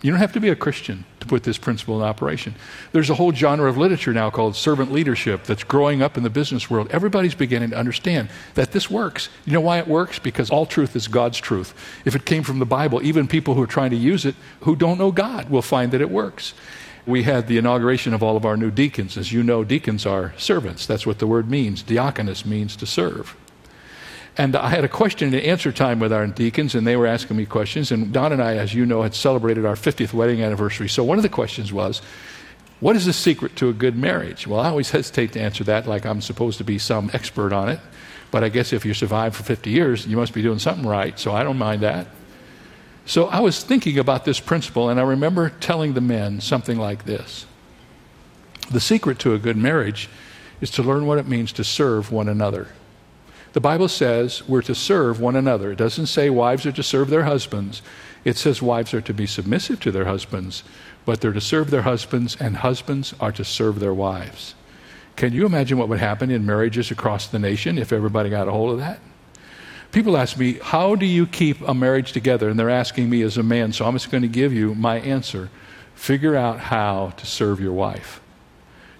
You 0.00 0.10
don't 0.10 0.20
have 0.20 0.34
to 0.34 0.40
be 0.40 0.50
a 0.50 0.54
Christian 0.54 1.06
to 1.20 1.26
put 1.26 1.44
this 1.44 1.56
principle 1.56 1.96
in 1.96 2.06
operation. 2.06 2.54
There's 2.92 3.08
a 3.08 3.14
whole 3.14 3.32
genre 3.32 3.70
of 3.70 3.78
literature 3.78 4.12
now 4.12 4.28
called 4.28 4.54
servant 4.54 4.92
leadership 4.92 5.44
that's 5.44 5.64
growing 5.64 6.02
up 6.02 6.18
in 6.18 6.22
the 6.22 6.28
business 6.30 6.68
world. 6.68 6.88
Everybody's 6.90 7.34
beginning 7.34 7.70
to 7.70 7.78
understand 7.78 8.28
that 8.52 8.72
this 8.72 8.90
works. 8.90 9.30
You 9.46 9.54
know 9.54 9.62
why 9.62 9.78
it 9.78 9.88
works? 9.88 10.18
Because 10.18 10.50
all 10.50 10.66
truth 10.66 10.94
is 10.94 11.08
God's 11.08 11.38
truth. 11.38 11.72
If 12.04 12.14
it 12.14 12.26
came 12.26 12.42
from 12.42 12.58
the 12.58 12.66
Bible, 12.66 13.02
even 13.02 13.26
people 13.26 13.54
who 13.54 13.62
are 13.62 13.66
trying 13.66 13.90
to 13.90 13.96
use 13.96 14.26
it 14.26 14.34
who 14.60 14.76
don't 14.76 14.98
know 14.98 15.10
God 15.10 15.48
will 15.48 15.62
find 15.62 15.90
that 15.92 16.02
it 16.02 16.10
works. 16.10 16.52
We 17.06 17.22
had 17.22 17.48
the 17.48 17.56
inauguration 17.56 18.12
of 18.12 18.22
all 18.22 18.36
of 18.36 18.44
our 18.44 18.58
new 18.58 18.70
deacons. 18.70 19.16
As 19.16 19.32
you 19.32 19.42
know, 19.42 19.64
deacons 19.64 20.04
are 20.04 20.34
servants. 20.36 20.86
That's 20.86 21.06
what 21.06 21.18
the 21.18 21.26
word 21.26 21.48
means. 21.48 21.82
Diakonos 21.82 22.44
means 22.44 22.76
to 22.76 22.84
serve. 22.86 23.36
And 24.36 24.56
I 24.56 24.68
had 24.70 24.84
a 24.84 24.88
question 24.88 25.32
and 25.32 25.42
answer 25.42 25.70
time 25.70 26.00
with 26.00 26.12
our 26.12 26.26
deacons, 26.26 26.74
and 26.74 26.86
they 26.86 26.96
were 26.96 27.06
asking 27.06 27.36
me 27.36 27.46
questions. 27.46 27.92
And 27.92 28.12
Donna 28.12 28.34
and 28.34 28.42
I, 28.42 28.56
as 28.56 28.74
you 28.74 28.84
know, 28.84 29.02
had 29.02 29.14
celebrated 29.14 29.64
our 29.64 29.76
50th 29.76 30.12
wedding 30.12 30.42
anniversary. 30.42 30.88
So 30.88 31.04
one 31.04 31.18
of 31.18 31.22
the 31.22 31.28
questions 31.28 31.72
was, 31.72 32.02
What 32.80 32.96
is 32.96 33.06
the 33.06 33.12
secret 33.12 33.54
to 33.56 33.68
a 33.68 33.72
good 33.72 33.96
marriage? 33.96 34.46
Well, 34.46 34.58
I 34.58 34.68
always 34.68 34.90
hesitate 34.92 35.32
to 35.32 35.40
answer 35.40 35.62
that 35.64 35.86
like 35.86 36.04
I'm 36.04 36.20
supposed 36.20 36.58
to 36.58 36.64
be 36.64 36.78
some 36.78 37.10
expert 37.12 37.52
on 37.52 37.68
it. 37.68 37.80
But 38.32 38.42
I 38.42 38.48
guess 38.48 38.72
if 38.72 38.84
you 38.84 38.94
survive 38.94 39.36
for 39.36 39.44
50 39.44 39.70
years, 39.70 40.06
you 40.08 40.16
must 40.16 40.32
be 40.32 40.42
doing 40.42 40.58
something 40.58 40.84
right. 40.84 41.16
So 41.20 41.32
I 41.32 41.44
don't 41.44 41.58
mind 41.58 41.82
that. 41.82 42.08
So 43.06 43.26
I 43.26 43.40
was 43.40 43.62
thinking 43.62 43.98
about 43.98 44.24
this 44.24 44.40
principle, 44.40 44.88
and 44.88 44.98
I 44.98 45.04
remember 45.04 45.50
telling 45.60 45.92
the 45.92 46.00
men 46.00 46.40
something 46.40 46.78
like 46.78 47.04
this 47.04 47.46
The 48.72 48.80
secret 48.80 49.20
to 49.20 49.34
a 49.34 49.38
good 49.38 49.56
marriage 49.56 50.08
is 50.60 50.70
to 50.70 50.82
learn 50.82 51.06
what 51.06 51.18
it 51.18 51.28
means 51.28 51.52
to 51.52 51.62
serve 51.62 52.10
one 52.10 52.28
another. 52.28 52.68
The 53.54 53.60
Bible 53.60 53.86
says 53.86 54.46
we're 54.48 54.62
to 54.62 54.74
serve 54.74 55.20
one 55.20 55.36
another. 55.36 55.70
It 55.70 55.78
doesn't 55.78 56.06
say 56.06 56.28
wives 56.28 56.66
are 56.66 56.72
to 56.72 56.82
serve 56.82 57.08
their 57.08 57.22
husbands. 57.22 57.82
It 58.24 58.36
says 58.36 58.60
wives 58.60 58.92
are 58.92 59.00
to 59.02 59.14
be 59.14 59.26
submissive 59.26 59.78
to 59.80 59.92
their 59.92 60.06
husbands, 60.06 60.64
but 61.04 61.20
they're 61.20 61.32
to 61.32 61.40
serve 61.40 61.70
their 61.70 61.82
husbands, 61.82 62.36
and 62.40 62.56
husbands 62.56 63.14
are 63.20 63.30
to 63.30 63.44
serve 63.44 63.78
their 63.78 63.94
wives. 63.94 64.56
Can 65.14 65.32
you 65.32 65.46
imagine 65.46 65.78
what 65.78 65.88
would 65.88 66.00
happen 66.00 66.32
in 66.32 66.44
marriages 66.44 66.90
across 66.90 67.28
the 67.28 67.38
nation 67.38 67.78
if 67.78 67.92
everybody 67.92 68.28
got 68.28 68.48
a 68.48 68.50
hold 68.50 68.72
of 68.72 68.78
that? 68.80 68.98
People 69.92 70.16
ask 70.16 70.36
me, 70.36 70.54
How 70.60 70.96
do 70.96 71.06
you 71.06 71.24
keep 71.24 71.60
a 71.60 71.74
marriage 71.74 72.10
together? 72.10 72.48
And 72.48 72.58
they're 72.58 72.68
asking 72.68 73.08
me 73.08 73.22
as 73.22 73.36
a 73.38 73.44
man, 73.44 73.72
so 73.72 73.84
I'm 73.84 73.92
just 73.92 74.10
going 74.10 74.22
to 74.22 74.28
give 74.28 74.52
you 74.52 74.74
my 74.74 74.98
answer. 74.98 75.48
Figure 75.94 76.34
out 76.34 76.58
how 76.58 77.10
to 77.18 77.24
serve 77.24 77.60
your 77.60 77.72
wife. 77.72 78.20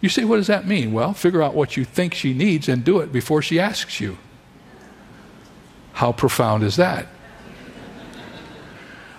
You 0.00 0.08
say, 0.08 0.25
What 0.25 0.37
does 0.37 0.46
that 0.46 0.64
mean? 0.64 0.92
Well, 0.92 1.12
figure 1.12 1.42
out 1.42 1.54
what 1.54 1.76
you 1.76 1.84
think 1.84 2.14
she 2.14 2.32
needs 2.32 2.68
and 2.68 2.84
do 2.84 3.00
it 3.00 3.11
before 3.11 3.42
she 3.42 3.58
asks 3.58 3.99
you. 3.99 4.16
How 5.95 6.13
profound 6.13 6.65
is 6.65 6.77
that? 6.77 7.07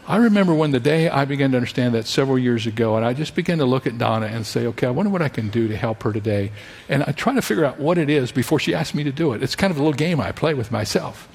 I 0.07 0.17
remember 0.17 0.53
when 0.53 0.69
the 0.69 0.79
day 0.79 1.09
I 1.09 1.25
began 1.25 1.49
to 1.51 1.57
understand 1.57 1.95
that 1.95 2.05
several 2.05 2.37
years 2.37 2.67
ago, 2.67 2.95
and 2.95 3.03
I 3.03 3.13
just 3.13 3.33
began 3.33 3.57
to 3.57 3.65
look 3.65 3.87
at 3.87 3.97
Donna 3.97 4.27
and 4.27 4.45
say, 4.45 4.67
okay, 4.67 4.85
I 4.85 4.91
wonder 4.91 5.09
what 5.09 5.23
I 5.23 5.29
can 5.29 5.49
do 5.49 5.67
to 5.67 5.75
help 5.75 6.03
her 6.03 6.13
today. 6.13 6.51
And 6.87 7.01
I 7.01 7.11
try 7.11 7.33
to 7.33 7.41
figure 7.41 7.65
out 7.65 7.79
what 7.79 7.97
it 7.97 8.07
is 8.07 8.31
before 8.31 8.59
she 8.59 8.75
asks 8.75 8.93
me 8.93 9.03
to 9.03 9.11
do 9.11 9.33
it. 9.33 9.41
It's 9.41 9.55
kind 9.55 9.71
of 9.71 9.77
a 9.77 9.79
little 9.79 9.97
game 9.97 10.19
I 10.19 10.31
play 10.31 10.53
with 10.53 10.71
myself. 10.71 11.27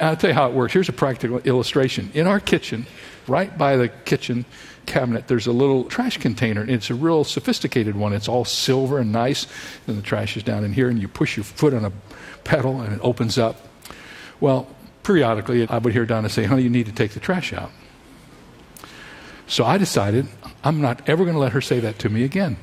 And 0.00 0.08
I'll 0.08 0.16
tell 0.16 0.30
you 0.30 0.34
how 0.34 0.48
it 0.48 0.54
works. 0.54 0.72
Here's 0.72 0.88
a 0.88 0.92
practical 0.92 1.38
illustration. 1.38 2.10
In 2.14 2.26
our 2.26 2.40
kitchen, 2.40 2.86
right 3.28 3.56
by 3.56 3.76
the 3.76 3.88
kitchen 3.90 4.44
cabinet, 4.86 5.28
there's 5.28 5.46
a 5.46 5.52
little 5.52 5.84
trash 5.84 6.16
container. 6.16 6.62
And 6.62 6.70
it's 6.70 6.90
a 6.90 6.96
real 6.96 7.22
sophisticated 7.22 7.94
one. 7.94 8.12
It's 8.12 8.28
all 8.28 8.44
silver 8.44 8.98
and 8.98 9.12
nice. 9.12 9.46
And 9.86 9.96
the 9.96 10.02
trash 10.02 10.36
is 10.36 10.42
down 10.42 10.64
in 10.64 10.72
here, 10.72 10.88
and 10.88 11.00
you 11.00 11.06
push 11.06 11.36
your 11.36 11.44
foot 11.44 11.74
on 11.74 11.84
a 11.84 11.92
pedal, 12.42 12.80
and 12.80 12.92
it 12.92 13.00
opens 13.04 13.38
up. 13.38 13.60
Well, 14.40 14.66
periodically, 15.06 15.68
I 15.68 15.78
would 15.78 15.92
hear 15.92 16.04
Donna 16.04 16.28
say, 16.28 16.44
honey, 16.44 16.64
you 16.64 16.70
need 16.70 16.86
to 16.86 16.92
take 16.92 17.12
the 17.12 17.20
trash 17.20 17.52
out. 17.52 17.70
So 19.46 19.64
I 19.64 19.78
decided 19.78 20.26
I'm 20.64 20.80
not 20.80 21.08
ever 21.08 21.22
going 21.22 21.36
to 21.36 21.40
let 21.40 21.52
her 21.52 21.60
say 21.60 21.78
that 21.78 22.00
to 22.00 22.08
me 22.08 22.24
again. 22.24 22.56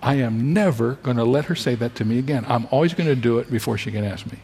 I 0.00 0.14
am 0.14 0.54
never 0.54 0.94
going 0.94 1.18
to 1.18 1.24
let 1.24 1.44
her 1.44 1.54
say 1.54 1.74
that 1.74 1.94
to 1.96 2.06
me 2.06 2.18
again. 2.18 2.46
I'm 2.48 2.66
always 2.70 2.94
going 2.94 3.08
to 3.08 3.14
do 3.14 3.38
it 3.38 3.50
before 3.50 3.76
she 3.76 3.92
can 3.92 4.02
ask 4.02 4.24
me. 4.24 4.38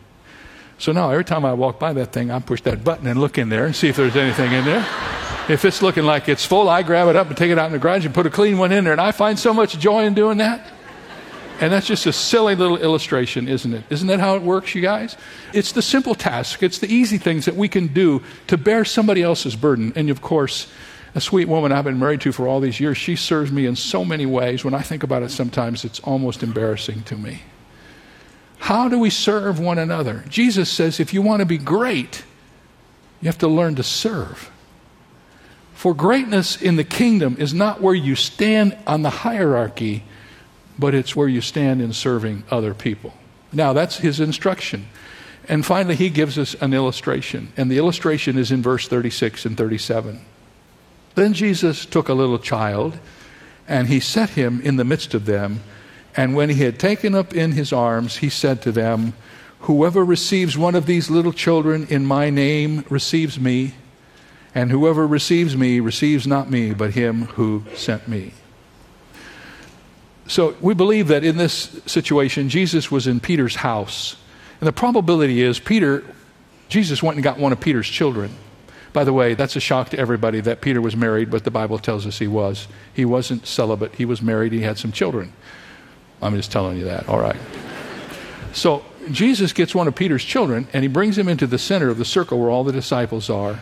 So 0.76 0.92
now 0.92 1.10
every 1.10 1.24
time 1.24 1.46
I 1.46 1.54
walk 1.54 1.80
by 1.80 1.94
that 1.94 2.12
thing, 2.12 2.30
I 2.30 2.40
push 2.40 2.60
that 2.62 2.84
button 2.84 3.06
and 3.06 3.18
look 3.18 3.38
in 3.38 3.48
there 3.48 3.64
and 3.64 3.74
see 3.74 3.88
if 3.88 3.96
there's 3.96 4.14
anything 4.14 4.52
in 4.52 4.66
there. 4.66 4.86
If 5.48 5.64
it's 5.64 5.80
looking 5.80 6.04
like 6.04 6.28
it's 6.28 6.44
full, 6.44 6.68
I 6.68 6.82
grab 6.82 7.08
it 7.08 7.16
up 7.16 7.28
and 7.28 7.36
take 7.38 7.50
it 7.50 7.58
out 7.58 7.66
in 7.66 7.72
the 7.72 7.78
garage 7.78 8.04
and 8.04 8.14
put 8.14 8.26
a 8.26 8.30
clean 8.30 8.58
one 8.58 8.70
in 8.70 8.84
there. 8.84 8.92
And 8.92 9.00
I 9.00 9.12
find 9.12 9.38
so 9.38 9.54
much 9.54 9.78
joy 9.78 10.04
in 10.04 10.12
doing 10.12 10.38
that. 10.38 10.70
And 11.60 11.72
that's 11.72 11.86
just 11.86 12.06
a 12.06 12.12
silly 12.12 12.54
little 12.54 12.76
illustration, 12.76 13.48
isn't 13.48 13.74
it? 13.74 13.84
Isn't 13.90 14.06
that 14.08 14.20
how 14.20 14.36
it 14.36 14.42
works, 14.42 14.74
you 14.74 14.82
guys? 14.82 15.16
It's 15.52 15.72
the 15.72 15.82
simple 15.82 16.14
task, 16.14 16.62
it's 16.62 16.78
the 16.78 16.92
easy 16.92 17.18
things 17.18 17.46
that 17.46 17.56
we 17.56 17.68
can 17.68 17.88
do 17.88 18.22
to 18.46 18.56
bear 18.56 18.84
somebody 18.84 19.22
else's 19.22 19.56
burden. 19.56 19.92
And 19.96 20.08
of 20.10 20.22
course, 20.22 20.68
a 21.14 21.20
sweet 21.20 21.48
woman 21.48 21.72
I've 21.72 21.84
been 21.84 21.98
married 21.98 22.20
to 22.22 22.32
for 22.32 22.46
all 22.46 22.60
these 22.60 22.78
years, 22.78 22.96
she 22.96 23.16
serves 23.16 23.50
me 23.50 23.66
in 23.66 23.74
so 23.74 24.04
many 24.04 24.24
ways. 24.24 24.64
When 24.64 24.74
I 24.74 24.82
think 24.82 25.02
about 25.02 25.22
it, 25.22 25.30
sometimes 25.30 25.84
it's 25.84 26.00
almost 26.00 26.42
embarrassing 26.42 27.02
to 27.04 27.16
me. 27.16 27.42
How 28.58 28.88
do 28.88 28.98
we 28.98 29.10
serve 29.10 29.58
one 29.58 29.78
another? 29.78 30.24
Jesus 30.28 30.70
says 30.70 31.00
if 31.00 31.12
you 31.14 31.22
want 31.22 31.40
to 31.40 31.46
be 31.46 31.58
great, 31.58 32.24
you 33.20 33.26
have 33.26 33.38
to 33.38 33.48
learn 33.48 33.74
to 33.76 33.82
serve. 33.82 34.50
For 35.74 35.94
greatness 35.94 36.60
in 36.60 36.76
the 36.76 36.84
kingdom 36.84 37.36
is 37.38 37.54
not 37.54 37.80
where 37.80 37.94
you 37.94 38.16
stand 38.16 38.76
on 38.86 39.02
the 39.02 39.10
hierarchy, 39.10 40.04
but 40.78 40.94
it's 40.94 41.16
where 41.16 41.28
you 41.28 41.40
stand 41.40 41.82
in 41.82 41.92
serving 41.92 42.44
other 42.50 42.74
people. 42.74 43.14
Now, 43.52 43.72
that's 43.72 43.98
his 43.98 44.20
instruction. 44.20 44.88
And 45.48 45.64
finally, 45.64 45.96
he 45.96 46.10
gives 46.10 46.38
us 46.38 46.54
an 46.60 46.74
illustration. 46.74 47.52
And 47.56 47.70
the 47.70 47.78
illustration 47.78 48.36
is 48.36 48.52
in 48.52 48.62
verse 48.62 48.86
36 48.86 49.46
and 49.46 49.56
37. 49.56 50.20
Then 51.14 51.32
Jesus 51.32 51.86
took 51.86 52.08
a 52.08 52.14
little 52.14 52.38
child, 52.38 52.98
and 53.66 53.88
he 53.88 53.98
set 53.98 54.30
him 54.30 54.60
in 54.60 54.76
the 54.76 54.84
midst 54.84 55.14
of 55.14 55.24
them. 55.24 55.60
And 56.16 56.34
when 56.34 56.50
he 56.50 56.62
had 56.62 56.78
taken 56.78 57.14
up 57.14 57.34
in 57.34 57.52
his 57.52 57.72
arms, 57.72 58.18
he 58.18 58.28
said 58.28 58.62
to 58.62 58.72
them, 58.72 59.14
Whoever 59.60 60.04
receives 60.04 60.56
one 60.56 60.74
of 60.74 60.86
these 60.86 61.10
little 61.10 61.32
children 61.32 61.86
in 61.88 62.06
my 62.06 62.30
name 62.30 62.84
receives 62.88 63.40
me, 63.40 63.74
and 64.54 64.70
whoever 64.70 65.06
receives 65.06 65.56
me 65.56 65.80
receives 65.80 66.26
not 66.26 66.50
me, 66.50 66.72
but 66.72 66.94
him 66.94 67.22
who 67.22 67.64
sent 67.74 68.06
me. 68.06 68.34
So 70.28 70.54
we 70.60 70.74
believe 70.74 71.08
that 71.08 71.24
in 71.24 71.38
this 71.38 71.80
situation, 71.86 72.48
Jesus 72.50 72.90
was 72.90 73.06
in 73.06 73.18
Peter's 73.18 73.56
house. 73.56 74.16
And 74.60 74.68
the 74.68 74.72
probability 74.72 75.42
is 75.42 75.58
Peter, 75.58 76.04
Jesus 76.68 77.02
went 77.02 77.16
and 77.16 77.24
got 77.24 77.38
one 77.38 77.50
of 77.50 77.60
Peter's 77.60 77.88
children. 77.88 78.30
By 78.92 79.04
the 79.04 79.12
way, 79.12 79.34
that's 79.34 79.56
a 79.56 79.60
shock 79.60 79.90
to 79.90 79.98
everybody 79.98 80.40
that 80.40 80.60
Peter 80.60 80.80
was 80.80 80.96
married, 80.96 81.30
but 81.30 81.44
the 81.44 81.50
Bible 81.50 81.78
tells 81.78 82.06
us 82.06 82.18
he 82.18 82.28
was. 82.28 82.68
He 82.92 83.04
wasn't 83.04 83.46
celibate, 83.46 83.94
he 83.94 84.04
was 84.04 84.20
married, 84.20 84.52
he 84.52 84.60
had 84.60 84.78
some 84.78 84.92
children. 84.92 85.32
I'm 86.20 86.34
just 86.36 86.52
telling 86.52 86.78
you 86.78 86.84
that. 86.84 87.08
All 87.08 87.20
right. 87.20 87.36
So 88.52 88.84
Jesus 89.10 89.52
gets 89.52 89.74
one 89.74 89.88
of 89.88 89.94
Peter's 89.94 90.24
children 90.24 90.68
and 90.72 90.82
he 90.82 90.88
brings 90.88 91.16
him 91.16 91.28
into 91.28 91.46
the 91.46 91.58
center 91.58 91.88
of 91.88 91.98
the 91.98 92.04
circle 92.04 92.38
where 92.38 92.50
all 92.50 92.64
the 92.64 92.72
disciples 92.72 93.30
are. 93.30 93.60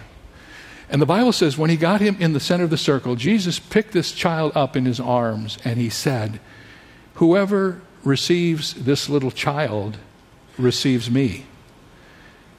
And 0.88 1.02
the 1.02 1.06
Bible 1.06 1.32
says 1.32 1.58
when 1.58 1.70
he 1.70 1.76
got 1.76 2.00
him 2.00 2.16
in 2.20 2.32
the 2.32 2.40
center 2.40 2.64
of 2.64 2.70
the 2.70 2.78
circle, 2.78 3.16
Jesus 3.16 3.58
picked 3.58 3.92
this 3.92 4.12
child 4.12 4.52
up 4.54 4.76
in 4.76 4.84
his 4.84 5.00
arms 5.00 5.58
and 5.64 5.78
he 5.78 5.90
said, 5.90 6.38
Whoever 7.14 7.80
receives 8.04 8.74
this 8.74 9.08
little 9.08 9.30
child 9.32 9.96
receives 10.58 11.10
me 11.10 11.46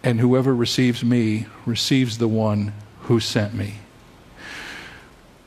and 0.04 0.20
whoever 0.20 0.56
receives 0.56 1.04
me 1.04 1.48
receives 1.66 2.18
the 2.18 2.28
one 2.28 2.74
who 3.02 3.20
sent 3.20 3.54
me. 3.54 3.76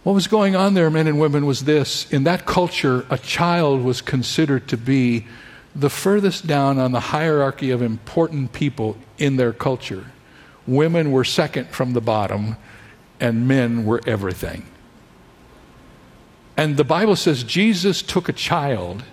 What 0.02 0.12
was 0.12 0.26
going 0.26 0.56
on 0.56 0.74
there, 0.74 0.90
men 0.90 1.06
and 1.06 1.20
women, 1.20 1.46
was 1.46 1.64
this. 1.64 2.10
In 2.10 2.24
that 2.24 2.46
culture, 2.46 3.06
a 3.10 3.18
child 3.18 3.82
was 3.82 4.00
considered 4.00 4.68
to 4.68 4.76
be 4.76 5.26
the 5.74 5.90
furthest 5.90 6.46
down 6.46 6.78
on 6.78 6.92
the 6.92 7.00
hierarchy 7.00 7.70
of 7.70 7.82
important 7.82 8.52
people 8.52 8.96
in 9.18 9.36
their 9.36 9.52
culture. 9.52 10.06
Women 10.66 11.10
were 11.10 11.24
second 11.24 11.68
from 11.68 11.92
the 11.92 12.00
bottom, 12.00 12.56
and 13.20 13.46
men 13.46 13.84
were 13.84 14.00
everything. 14.06 14.66
And 16.56 16.76
the 16.76 16.84
Bible 16.84 17.16
says 17.16 17.42
Jesus 17.44 18.02
took 18.02 18.28
a 18.28 18.32
child 18.32 19.04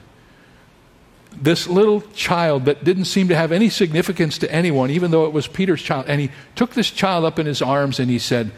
this 1.42 1.68
little 1.68 2.02
child 2.14 2.66
that 2.66 2.84
didn't 2.84 3.06
seem 3.06 3.28
to 3.28 3.36
have 3.36 3.52
any 3.52 3.70
significance 3.70 4.38
to 4.40 4.52
anyone, 4.52 4.90
even 4.90 5.12
though 5.12 5.26
it 5.26 5.34
was 5.34 5.48
Peter's 5.48 5.82
child. 5.82 6.06
And 6.08 6.20
he 6.20 6.32
took 6.56 6.74
this 6.74 6.90
child 6.90 7.26
up 7.26 7.38
in 7.38 7.46
his 7.46 7.62
arms 7.62 8.00
and 8.00 8.10
he 8.10 8.20
said, 8.20 8.52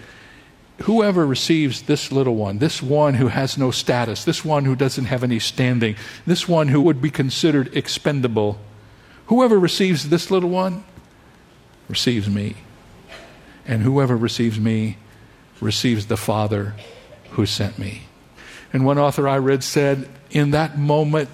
Whoever 0.83 1.27
receives 1.27 1.81
this 1.81 2.09
little 2.09 2.35
one, 2.35 2.59
this 2.59 2.81
one 2.81 3.15
who 3.15 3.27
has 3.27 3.57
no 3.57 3.69
status, 3.69 4.23
this 4.23 4.45
one 4.45 4.63
who 4.63 4.77
doesn't 4.77 5.05
have 5.05 5.25
any 5.25 5.39
standing, 5.39 5.97
this 6.25 6.47
one 6.47 6.69
who 6.69 6.79
would 6.81 7.01
be 7.01 7.11
considered 7.11 7.75
expendable, 7.75 8.57
whoever 9.25 9.59
receives 9.59 10.07
this 10.07 10.31
little 10.31 10.49
one 10.49 10.85
receives 11.89 12.29
me. 12.29 12.55
And 13.65 13.83
whoever 13.83 14.15
receives 14.15 14.57
me 14.57 14.97
receives 15.61 16.07
the 16.07 16.17
Father 16.17 16.75
who 17.31 17.45
sent 17.45 17.77
me. 17.77 18.03
And 18.71 18.85
one 18.85 18.99
author 18.99 19.27
I 19.27 19.37
read 19.37 19.63
said, 19.63 20.07
In 20.31 20.51
that 20.51 20.77
moment, 20.77 21.29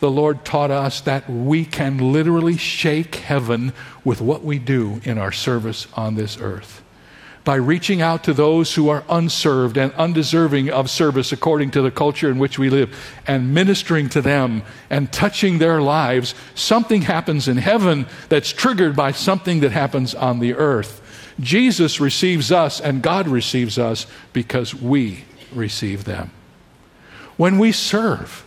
the 0.00 0.10
Lord 0.10 0.44
taught 0.44 0.70
us 0.70 1.00
that 1.02 1.30
we 1.30 1.64
can 1.64 2.12
literally 2.12 2.56
shake 2.56 3.14
heaven 3.14 3.72
with 4.04 4.20
what 4.20 4.44
we 4.44 4.58
do 4.58 5.00
in 5.04 5.18
our 5.18 5.32
service 5.32 5.86
on 5.94 6.14
this 6.14 6.38
earth. 6.38 6.82
By 7.44 7.56
reaching 7.56 8.00
out 8.00 8.24
to 8.24 8.32
those 8.32 8.74
who 8.74 8.88
are 8.88 9.04
unserved 9.08 9.76
and 9.76 9.92
undeserving 9.94 10.70
of 10.70 10.88
service 10.88 11.30
according 11.30 11.72
to 11.72 11.82
the 11.82 11.90
culture 11.90 12.30
in 12.30 12.38
which 12.38 12.58
we 12.58 12.70
live 12.70 12.94
and 13.26 13.52
ministering 13.52 14.08
to 14.10 14.22
them 14.22 14.62
and 14.88 15.12
touching 15.12 15.58
their 15.58 15.82
lives, 15.82 16.34
something 16.54 17.02
happens 17.02 17.46
in 17.46 17.58
heaven 17.58 18.06
that's 18.30 18.50
triggered 18.50 18.96
by 18.96 19.12
something 19.12 19.60
that 19.60 19.72
happens 19.72 20.14
on 20.14 20.38
the 20.38 20.54
earth. 20.54 21.02
Jesus 21.40 22.00
receives 22.00 22.52
us 22.52 22.80
and 22.80 23.02
God 23.02 23.28
receives 23.28 23.78
us 23.78 24.06
because 24.32 24.74
we 24.74 25.24
receive 25.52 26.04
them. 26.04 26.30
When 27.36 27.58
we 27.58 27.72
serve, 27.72 28.46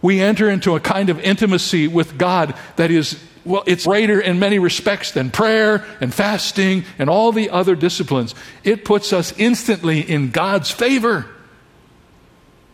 we 0.00 0.20
enter 0.20 0.48
into 0.48 0.74
a 0.74 0.80
kind 0.80 1.10
of 1.10 1.20
intimacy 1.20 1.88
with 1.88 2.18
God 2.18 2.54
that 2.76 2.90
is, 2.90 3.18
well, 3.44 3.64
it's 3.66 3.84
greater 3.86 4.20
in 4.20 4.38
many 4.38 4.58
respects 4.58 5.12
than 5.12 5.30
prayer 5.30 5.84
and 6.00 6.12
fasting 6.12 6.84
and 6.98 7.10
all 7.10 7.32
the 7.32 7.50
other 7.50 7.74
disciplines. 7.74 8.34
It 8.62 8.84
puts 8.84 9.12
us 9.12 9.32
instantly 9.38 10.00
in 10.00 10.30
God's 10.30 10.70
favor 10.70 11.26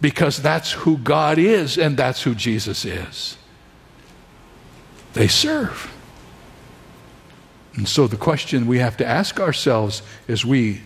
because 0.00 0.40
that's 0.40 0.72
who 0.72 0.98
God 0.98 1.38
is 1.38 1.76
and 1.76 1.96
that's 1.96 2.22
who 2.22 2.34
Jesus 2.34 2.84
is. 2.84 3.36
They 5.12 5.28
serve. 5.28 5.92
And 7.74 7.88
so 7.88 8.06
the 8.06 8.16
question 8.16 8.66
we 8.66 8.78
have 8.78 8.96
to 8.98 9.06
ask 9.06 9.38
ourselves 9.38 10.02
as 10.28 10.44
we 10.44 10.82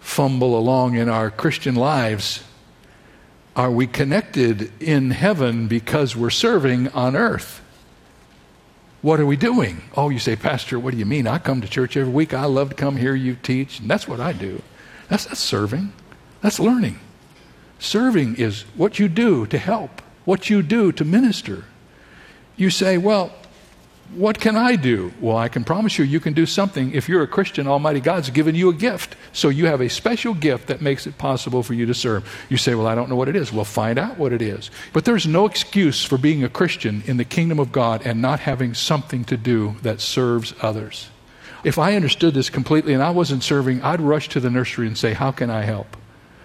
fumble 0.00 0.56
along 0.58 0.94
in 0.94 1.08
our 1.08 1.30
Christian 1.30 1.74
lives 1.74 2.42
are 3.56 3.70
we 3.70 3.86
connected 3.86 4.72
in 4.82 5.12
heaven 5.12 5.68
because 5.68 6.16
we're 6.16 6.30
serving 6.30 6.88
on 6.88 7.14
earth? 7.14 7.62
What 9.00 9.20
are 9.20 9.26
we 9.26 9.36
doing? 9.36 9.82
Oh, 9.96 10.08
you 10.08 10.18
say, 10.18 10.34
Pastor, 10.34 10.78
what 10.78 10.92
do 10.92 10.96
you 10.96 11.06
mean? 11.06 11.28
I 11.28 11.38
come 11.38 11.60
to 11.60 11.68
church 11.68 11.96
every 11.96 12.12
week. 12.12 12.34
I 12.34 12.46
love 12.46 12.70
to 12.70 12.74
come 12.74 12.96
hear 12.96 13.14
you 13.14 13.36
teach. 13.36 13.78
And 13.78 13.88
that's 13.88 14.08
what 14.08 14.18
I 14.18 14.32
do. 14.32 14.60
That's 15.08 15.28
not 15.28 15.36
serving, 15.36 15.92
that's 16.40 16.58
learning. 16.58 16.98
Serving 17.78 18.36
is 18.36 18.62
what 18.76 18.98
you 18.98 19.08
do 19.08 19.46
to 19.46 19.58
help, 19.58 20.00
what 20.24 20.48
you 20.48 20.62
do 20.62 20.90
to 20.92 21.04
minister. 21.04 21.64
You 22.56 22.70
say, 22.70 22.98
Well, 22.98 23.32
what 24.16 24.38
can 24.38 24.56
I 24.56 24.76
do? 24.76 25.12
Well, 25.20 25.36
I 25.36 25.48
can 25.48 25.64
promise 25.64 25.98
you, 25.98 26.04
you 26.04 26.20
can 26.20 26.32
do 26.32 26.46
something. 26.46 26.92
If 26.92 27.08
you're 27.08 27.22
a 27.22 27.26
Christian, 27.26 27.66
Almighty 27.66 28.00
God's 28.00 28.30
given 28.30 28.54
you 28.54 28.68
a 28.68 28.74
gift. 28.74 29.16
So 29.32 29.48
you 29.48 29.66
have 29.66 29.80
a 29.80 29.88
special 29.88 30.34
gift 30.34 30.68
that 30.68 30.80
makes 30.80 31.06
it 31.06 31.18
possible 31.18 31.62
for 31.62 31.74
you 31.74 31.86
to 31.86 31.94
serve. 31.94 32.28
You 32.48 32.56
say, 32.56 32.74
Well, 32.74 32.86
I 32.86 32.94
don't 32.94 33.08
know 33.08 33.16
what 33.16 33.28
it 33.28 33.36
is. 33.36 33.52
Well, 33.52 33.64
find 33.64 33.98
out 33.98 34.18
what 34.18 34.32
it 34.32 34.42
is. 34.42 34.70
But 34.92 35.04
there's 35.04 35.26
no 35.26 35.46
excuse 35.46 36.04
for 36.04 36.18
being 36.18 36.44
a 36.44 36.48
Christian 36.48 37.02
in 37.06 37.16
the 37.16 37.24
kingdom 37.24 37.58
of 37.58 37.72
God 37.72 38.02
and 38.04 38.22
not 38.22 38.40
having 38.40 38.74
something 38.74 39.24
to 39.24 39.36
do 39.36 39.76
that 39.82 40.00
serves 40.00 40.54
others. 40.60 41.08
if 41.64 41.78
I 41.78 41.96
understood 41.96 42.34
this 42.34 42.50
completely 42.50 42.92
and 42.92 43.02
I 43.02 43.10
wasn't 43.10 43.42
serving, 43.42 43.82
I'd 43.82 44.00
rush 44.00 44.28
to 44.30 44.40
the 44.40 44.50
nursery 44.50 44.86
and 44.86 44.96
say, 44.96 45.14
How 45.14 45.32
can 45.32 45.50
I 45.50 45.62
help? 45.62 45.96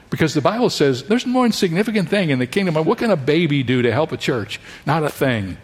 Because 0.09 0.33
the 0.33 0.41
Bible 0.41 0.69
says 0.69 1.03
there's 1.03 1.25
no 1.25 1.43
insignificant 1.43 2.09
thing 2.09 2.31
in 2.31 2.39
the 2.39 2.47
kingdom. 2.47 2.75
What 2.83 2.97
can 2.97 3.11
a 3.11 3.17
baby 3.17 3.61
do 3.63 3.81
to 3.83 3.91
help 3.91 4.11
a 4.11 4.17
church? 4.17 4.59
Not 4.85 5.03
a 5.03 5.09
thing. 5.09 5.57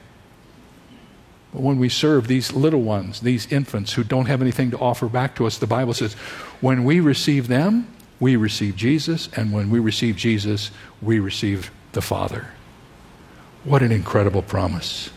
When 1.56 1.80
we 1.80 1.90
serve 1.90 2.28
these 2.28 2.54
little 2.54 2.82
ones, 2.82 3.22
these 3.22 3.52
infants 3.52 3.94
who 3.94 4.04
don't 4.04 4.26
have 4.26 4.42
anything 4.42 4.72
to 4.72 4.78
offer 4.78 5.08
back 5.08 5.36
to 5.36 5.46
us, 5.46 5.58
the 5.58 5.68
Bible 5.68 5.94
says 5.94 6.14
when 6.62 6.84
we 6.84 7.00
receive 7.00 7.48
them, 7.48 7.88
we 8.20 8.36
receive 8.36 8.76
Jesus, 8.76 9.30
and 9.36 9.52
when 9.52 9.70
we 9.70 9.80
receive 9.80 10.16
Jesus, 10.16 10.72
we 11.02 11.20
receive 11.20 11.72
the 11.94 12.02
Father. 12.02 12.48
What 13.64 13.82
an 13.82 13.92
incredible 13.92 14.42
promise. 14.42 15.10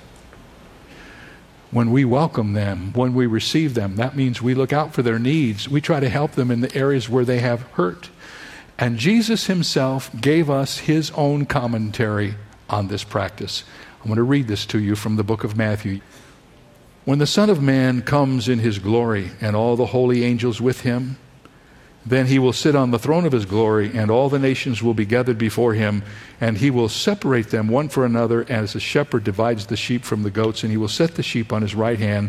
When 1.70 1.90
we 1.90 2.04
welcome 2.04 2.54
them, 2.54 2.92
when 2.94 3.14
we 3.14 3.26
receive 3.26 3.74
them, 3.74 3.96
that 3.96 4.16
means 4.16 4.40
we 4.40 4.54
look 4.54 4.72
out 4.72 4.94
for 4.94 5.02
their 5.02 5.18
needs. 5.18 5.68
We 5.68 5.80
try 5.80 6.00
to 6.00 6.08
help 6.08 6.32
them 6.32 6.50
in 6.50 6.60
the 6.60 6.74
areas 6.74 7.08
where 7.08 7.26
they 7.26 7.40
have 7.40 7.62
hurt. 7.72 8.08
And 8.78 8.96
Jesus 8.96 9.46
himself 9.46 10.10
gave 10.18 10.48
us 10.48 10.78
his 10.78 11.10
own 11.10 11.44
commentary 11.44 12.36
on 12.70 12.88
this 12.88 13.04
practice. 13.04 13.64
I'm 14.00 14.06
going 14.06 14.16
to 14.16 14.22
read 14.22 14.48
this 14.48 14.64
to 14.66 14.78
you 14.78 14.94
from 14.94 15.16
the 15.16 15.24
book 15.24 15.44
of 15.44 15.56
Matthew. 15.56 16.00
When 17.08 17.20
the 17.20 17.26
Son 17.26 17.48
of 17.48 17.62
Man 17.62 18.02
comes 18.02 18.50
in 18.50 18.58
his 18.58 18.78
glory 18.78 19.30
and 19.40 19.56
all 19.56 19.76
the 19.76 19.86
holy 19.86 20.24
angels 20.24 20.60
with 20.60 20.82
him, 20.82 21.16
then 22.04 22.26
he 22.26 22.38
will 22.38 22.52
sit 22.52 22.76
on 22.76 22.90
the 22.90 22.98
throne 22.98 23.24
of 23.24 23.32
his 23.32 23.46
glory, 23.46 23.90
and 23.94 24.10
all 24.10 24.28
the 24.28 24.38
nations 24.38 24.82
will 24.82 24.92
be 24.92 25.06
gathered 25.06 25.38
before 25.38 25.72
him, 25.72 26.02
and 26.38 26.58
he 26.58 26.70
will 26.70 26.90
separate 26.90 27.48
them 27.48 27.68
one 27.68 27.88
for 27.88 28.04
another, 28.04 28.44
as 28.50 28.74
a 28.74 28.78
shepherd 28.78 29.24
divides 29.24 29.68
the 29.68 29.76
sheep 29.76 30.04
from 30.04 30.22
the 30.22 30.30
goats, 30.30 30.62
and 30.62 30.70
he 30.70 30.76
will 30.76 30.86
set 30.86 31.14
the 31.14 31.22
sheep 31.22 31.50
on 31.50 31.62
his 31.62 31.74
right 31.74 31.98
hand, 31.98 32.28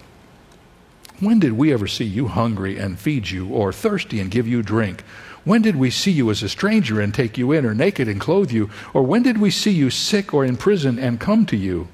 when 1.21 1.39
did 1.39 1.53
we 1.53 1.71
ever 1.71 1.87
see 1.87 2.03
you 2.03 2.27
hungry 2.27 2.77
and 2.77 2.99
feed 2.99 3.29
you, 3.29 3.47
or 3.47 3.71
thirsty 3.71 4.19
and 4.19 4.29
give 4.29 4.47
you 4.47 4.61
drink? 4.61 5.03
When 5.43 5.61
did 5.61 5.75
we 5.75 5.89
see 5.89 6.11
you 6.11 6.29
as 6.29 6.43
a 6.43 6.49
stranger 6.49 6.99
and 6.99 7.13
take 7.13 7.37
you 7.37 7.51
in, 7.51 7.65
or 7.65 7.73
naked 7.73 8.07
and 8.07 8.19
clothe 8.19 8.51
you? 8.51 8.69
Or 8.93 9.03
when 9.03 9.23
did 9.23 9.39
we 9.39 9.49
see 9.49 9.71
you 9.71 9.89
sick 9.89 10.33
or 10.33 10.43
in 10.43 10.57
prison 10.57 10.99
and 10.99 11.19
come 11.19 11.45
to 11.47 11.57
you? 11.57 11.87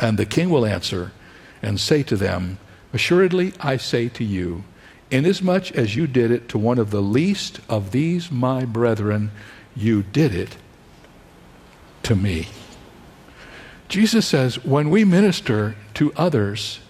And 0.00 0.18
the 0.18 0.26
king 0.26 0.50
will 0.50 0.66
answer 0.66 1.12
and 1.62 1.78
say 1.78 2.02
to 2.02 2.16
them, 2.16 2.58
Assuredly 2.92 3.52
I 3.60 3.76
say 3.76 4.08
to 4.10 4.24
you, 4.24 4.64
inasmuch 5.10 5.72
as 5.72 5.96
you 5.96 6.06
did 6.06 6.30
it 6.30 6.48
to 6.50 6.58
one 6.58 6.78
of 6.78 6.90
the 6.90 7.02
least 7.02 7.60
of 7.68 7.92
these 7.92 8.30
my 8.30 8.64
brethren, 8.64 9.30
you 9.76 10.02
did 10.02 10.34
it 10.34 10.56
to 12.04 12.14
me. 12.14 12.48
Jesus 13.88 14.26
says, 14.26 14.64
when 14.64 14.90
we 14.90 15.04
minister 15.04 15.76
to 15.94 16.12
others, 16.16 16.80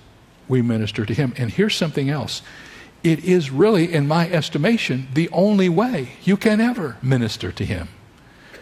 we 0.48 0.62
minister 0.62 1.04
to 1.06 1.14
Him. 1.14 1.34
And 1.36 1.50
here's 1.50 1.76
something 1.76 2.10
else 2.10 2.42
it 3.02 3.22
is 3.22 3.50
really, 3.50 3.92
in 3.92 4.08
my 4.08 4.30
estimation, 4.30 5.08
the 5.12 5.28
only 5.30 5.68
way 5.68 6.12
you 6.22 6.38
can 6.38 6.60
ever 6.60 6.96
minister 7.02 7.52
to 7.52 7.64
Him. 7.64 7.88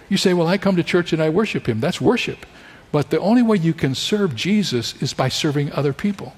You 0.08 0.16
say, 0.16 0.34
Well, 0.34 0.48
I 0.48 0.58
come 0.58 0.76
to 0.76 0.82
church 0.82 1.12
and 1.12 1.22
I 1.22 1.30
worship 1.30 1.68
Him. 1.68 1.80
That's 1.80 2.00
worship. 2.00 2.44
But 2.90 3.10
the 3.10 3.20
only 3.20 3.42
way 3.42 3.56
you 3.56 3.72
can 3.72 3.94
serve 3.94 4.34
Jesus 4.36 5.00
is 5.00 5.14
by 5.14 5.28
serving 5.28 5.72
other 5.72 5.92
people. 5.94 6.34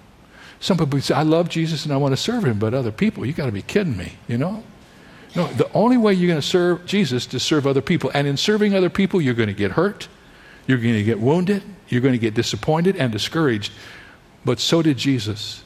Some 0.61 0.79
people 0.79 1.01
say, 1.01 1.15
I 1.15 1.23
love 1.23 1.49
Jesus 1.49 1.85
and 1.85 1.93
I 1.93 1.97
want 1.97 2.13
to 2.13 2.17
serve 2.17 2.45
Him, 2.45 2.59
but 2.59 2.75
other 2.75 2.93
people, 2.93 3.27
you 3.27 3.33
got 3.33 3.47
to 3.47 3.53
be 3.53 3.63
kidding 3.63 3.97
me, 3.97 4.13
you 4.29 4.39
know? 4.39 4.63
No, 5.35 5.49
the 5.49 5.71
only 5.73 5.97
way 5.97 6.15
you're 6.15 6.29
going 6.29 6.41
to 6.41 6.47
serve 6.47 6.87
Jesus 6.87 7.25
is 7.25 7.27
to 7.29 7.41
serve 7.41 7.67
other 7.67 7.81
people. 7.81 8.11
And 8.15 8.29
in 8.29 8.37
serving 8.37 8.75
other 8.75 8.91
people, 8.91 9.21
you're 9.21 9.35
going 9.35 9.49
to 9.49 9.55
get 9.55 9.73
hurt, 9.73 10.09
you're 10.67 10.79
going 10.79 10.95
to 10.95 11.03
get 11.03 11.19
wounded, 11.19 11.63
you're 11.89 12.01
going 12.01 12.15
to 12.15 12.19
get 12.19 12.35
disappointed 12.35 12.97
and 12.97 13.11
discouraged 13.11 13.73
but 14.45 14.61
so 14.61 14.83
did 14.83 14.97
Jesus. 14.97 15.63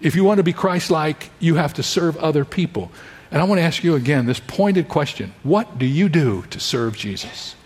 If 0.00 0.14
you 0.14 0.24
want 0.24 0.38
to 0.38 0.44
be 0.44 0.52
Christ 0.52 0.90
like, 0.90 1.30
you 1.38 1.54
have 1.54 1.74
to 1.74 1.82
serve 1.82 2.16
other 2.16 2.44
people. 2.44 2.90
And 3.30 3.40
I 3.40 3.44
want 3.44 3.58
to 3.58 3.64
ask 3.64 3.82
you 3.82 3.94
again 3.94 4.26
this 4.26 4.40
pointed 4.40 4.88
question 4.88 5.34
What 5.42 5.78
do 5.78 5.86
you 5.86 6.08
do 6.08 6.42
to 6.50 6.60
serve 6.60 6.96
Jesus? 6.96 7.56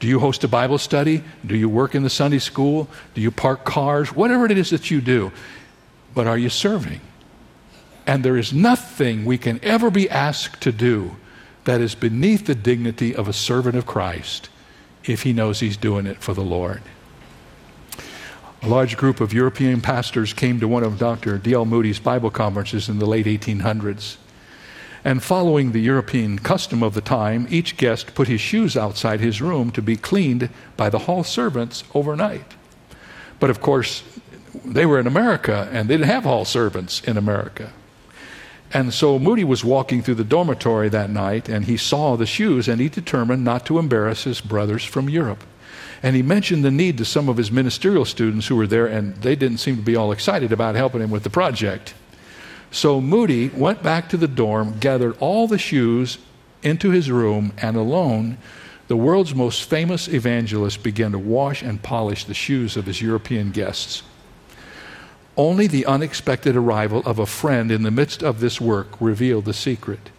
Do 0.00 0.06
you 0.06 0.20
host 0.20 0.44
a 0.44 0.48
Bible 0.48 0.78
study? 0.78 1.24
Do 1.44 1.56
you 1.56 1.68
work 1.68 1.94
in 1.94 2.04
the 2.04 2.10
Sunday 2.10 2.38
school? 2.38 2.88
Do 3.14 3.20
you 3.20 3.30
park 3.30 3.64
cars? 3.64 4.14
Whatever 4.14 4.44
it 4.44 4.56
is 4.56 4.70
that 4.70 4.90
you 4.90 5.00
do. 5.00 5.32
But 6.14 6.26
are 6.26 6.38
you 6.38 6.48
serving? 6.48 7.00
And 8.06 8.24
there 8.24 8.36
is 8.36 8.52
nothing 8.52 9.24
we 9.24 9.38
can 9.38 9.58
ever 9.62 9.90
be 9.90 10.08
asked 10.08 10.62
to 10.62 10.72
do 10.72 11.16
that 11.64 11.80
is 11.80 11.94
beneath 11.94 12.46
the 12.46 12.54
dignity 12.54 13.14
of 13.14 13.28
a 13.28 13.32
servant 13.32 13.76
of 13.76 13.86
Christ 13.86 14.48
if 15.04 15.22
he 15.22 15.32
knows 15.32 15.60
he's 15.60 15.76
doing 15.76 16.06
it 16.06 16.22
for 16.22 16.32
the 16.32 16.42
Lord. 16.42 16.80
A 18.62 18.68
large 18.68 18.96
group 18.96 19.20
of 19.20 19.32
European 19.32 19.80
pastors 19.80 20.32
came 20.32 20.58
to 20.58 20.66
one 20.66 20.82
of 20.82 20.98
Dr. 20.98 21.38
D.L. 21.38 21.64
Moody's 21.64 22.00
Bible 22.00 22.30
conferences 22.30 22.88
in 22.88 22.98
the 22.98 23.06
late 23.06 23.26
1800s. 23.26 24.16
And 25.04 25.22
following 25.22 25.70
the 25.70 25.80
European 25.80 26.40
custom 26.40 26.82
of 26.82 26.94
the 26.94 27.00
time, 27.00 27.46
each 27.50 27.76
guest 27.76 28.16
put 28.16 28.26
his 28.26 28.40
shoes 28.40 28.76
outside 28.76 29.20
his 29.20 29.40
room 29.40 29.70
to 29.70 29.80
be 29.80 29.96
cleaned 29.96 30.50
by 30.76 30.90
the 30.90 30.98
hall 31.00 31.22
servants 31.22 31.84
overnight. 31.94 32.54
But 33.38 33.50
of 33.50 33.60
course, 33.60 34.02
they 34.64 34.86
were 34.86 34.98
in 34.98 35.06
America 35.06 35.68
and 35.72 35.88
they 35.88 35.94
didn't 35.96 36.10
have 36.10 36.24
hall 36.24 36.44
servants 36.44 37.00
in 37.02 37.16
America. 37.16 37.72
And 38.72 38.92
so 38.92 39.20
Moody 39.20 39.44
was 39.44 39.64
walking 39.64 40.02
through 40.02 40.16
the 40.16 40.24
dormitory 40.24 40.88
that 40.88 41.10
night 41.10 41.48
and 41.48 41.64
he 41.64 41.76
saw 41.76 42.16
the 42.16 42.26
shoes 42.26 42.66
and 42.66 42.80
he 42.80 42.88
determined 42.88 43.44
not 43.44 43.64
to 43.66 43.78
embarrass 43.78 44.24
his 44.24 44.40
brothers 44.40 44.84
from 44.84 45.08
Europe. 45.08 45.44
And 46.02 46.14
he 46.14 46.22
mentioned 46.22 46.64
the 46.64 46.70
need 46.70 46.98
to 46.98 47.04
some 47.04 47.28
of 47.28 47.36
his 47.36 47.50
ministerial 47.50 48.04
students 48.04 48.46
who 48.46 48.56
were 48.56 48.66
there, 48.66 48.86
and 48.86 49.16
they 49.16 49.34
didn't 49.34 49.58
seem 49.58 49.76
to 49.76 49.82
be 49.82 49.96
all 49.96 50.12
excited 50.12 50.52
about 50.52 50.74
helping 50.74 51.00
him 51.00 51.10
with 51.10 51.24
the 51.24 51.30
project. 51.30 51.94
So 52.70 53.00
Moody 53.00 53.48
went 53.48 53.82
back 53.82 54.08
to 54.10 54.16
the 54.16 54.28
dorm, 54.28 54.78
gathered 54.78 55.16
all 55.18 55.48
the 55.48 55.58
shoes 55.58 56.18
into 56.62 56.90
his 56.90 57.10
room, 57.10 57.52
and 57.58 57.76
alone, 57.76 58.38
the 58.88 58.96
world's 58.96 59.34
most 59.34 59.68
famous 59.68 60.08
evangelist 60.08 60.82
began 60.82 61.12
to 61.12 61.18
wash 61.18 61.62
and 61.62 61.82
polish 61.82 62.24
the 62.24 62.34
shoes 62.34 62.76
of 62.76 62.86
his 62.86 63.02
European 63.02 63.50
guests. 63.50 64.02
Only 65.36 65.66
the 65.66 65.86
unexpected 65.86 66.56
arrival 66.56 67.02
of 67.04 67.18
a 67.18 67.26
friend 67.26 67.70
in 67.70 67.82
the 67.82 67.90
midst 67.90 68.22
of 68.22 68.40
this 68.40 68.60
work 68.60 69.00
revealed 69.00 69.44
the 69.44 69.52
secret. 69.52 70.10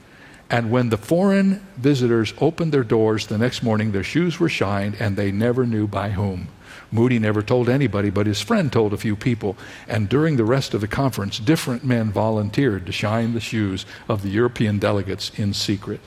And 0.50 0.72
when 0.72 0.90
the 0.90 0.98
foreign 0.98 1.66
visitors 1.78 2.34
opened 2.40 2.72
their 2.72 2.84
doors 2.84 3.28
the 3.28 3.38
next 3.38 3.62
morning, 3.62 3.92
their 3.92 4.04
shoes 4.04 4.40
were 4.40 4.50
shined, 4.50 4.96
and 5.00 5.16
they 5.16 5.32
never 5.32 5.66
knew 5.66 5.88
by 5.88 6.10
whom. 6.12 6.48
Moody 6.92 7.20
never 7.20 7.44
told 7.44 7.70
anybody, 7.70 8.10
but 8.10 8.26
his 8.26 8.42
friend 8.42 8.72
told 8.72 8.94
a 8.94 8.98
few 8.98 9.16
people. 9.16 9.56
And 9.88 10.10
during 10.10 10.38
the 10.38 10.46
rest 10.46 10.74
of 10.74 10.82
the 10.82 10.88
conference, 10.88 11.38
different 11.38 11.84
men 11.84 12.12
volunteered 12.12 12.88
to 12.88 12.92
shine 12.92 13.34
the 13.34 13.40
shoes 13.40 13.86
of 14.08 14.24
the 14.24 14.30
European 14.30 14.80
delegates 14.80 15.32
in 15.38 15.54
secret. 15.54 16.02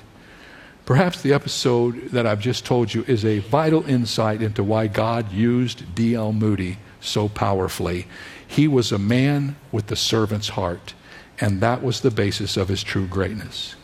Perhaps 0.85 1.22
the 1.22 1.33
episode 1.33 2.11
that 2.11 2.26
I've 2.26 2.40
just 2.40 2.64
told 2.64 2.92
you 2.92 3.05
is 3.07 3.24
a 3.24 3.38
vital 3.38 3.88
insight 3.88 4.42
into 4.42 4.64
why 4.64 4.88
God 4.88 5.31
used 5.31 5.94
D.L. 5.94 6.33
Moody 6.33 6.78
so 7.00 7.28
powerfully. 7.28 8.09
He 8.44 8.66
was 8.66 8.90
a 8.90 8.98
man 8.98 9.55
with 9.70 9.87
the 9.87 9.96
servant's 9.96 10.50
heart, 10.50 10.94
and 11.40 11.61
that 11.61 11.85
was 11.85 12.00
the 12.00 12.11
basis 12.11 12.57
of 12.57 12.66
his 12.66 12.83
true 12.83 13.07
greatness. 13.07 13.76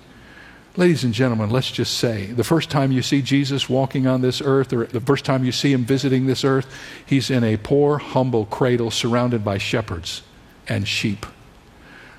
Ladies 0.79 1.03
and 1.03 1.13
gentlemen, 1.13 1.51
let's 1.51 1.73
just 1.73 1.99
say 1.99 2.27
the 2.27 2.45
first 2.45 2.71
time 2.71 2.93
you 2.93 3.03
see 3.03 3.21
Jesus 3.21 3.69
walking 3.69 4.07
on 4.07 4.21
this 4.21 4.41
earth, 4.41 4.73
or 4.73 4.87
the 4.87 5.01
first 5.01 5.25
time 5.25 5.45
you 5.45 5.51
see 5.51 5.73
him 5.73 5.85
visiting 5.85 6.27
this 6.27 6.45
earth, 6.45 6.73
he's 7.05 7.31
in 7.31 7.43
a 7.43 7.57
poor, 7.57 7.99
humble 7.99 8.47
cradle 8.47 8.93
surrounded 8.93 9.45
by 9.45 9.59
shepherds 9.59 10.23
and 10.69 10.87
sheep. 10.87 11.27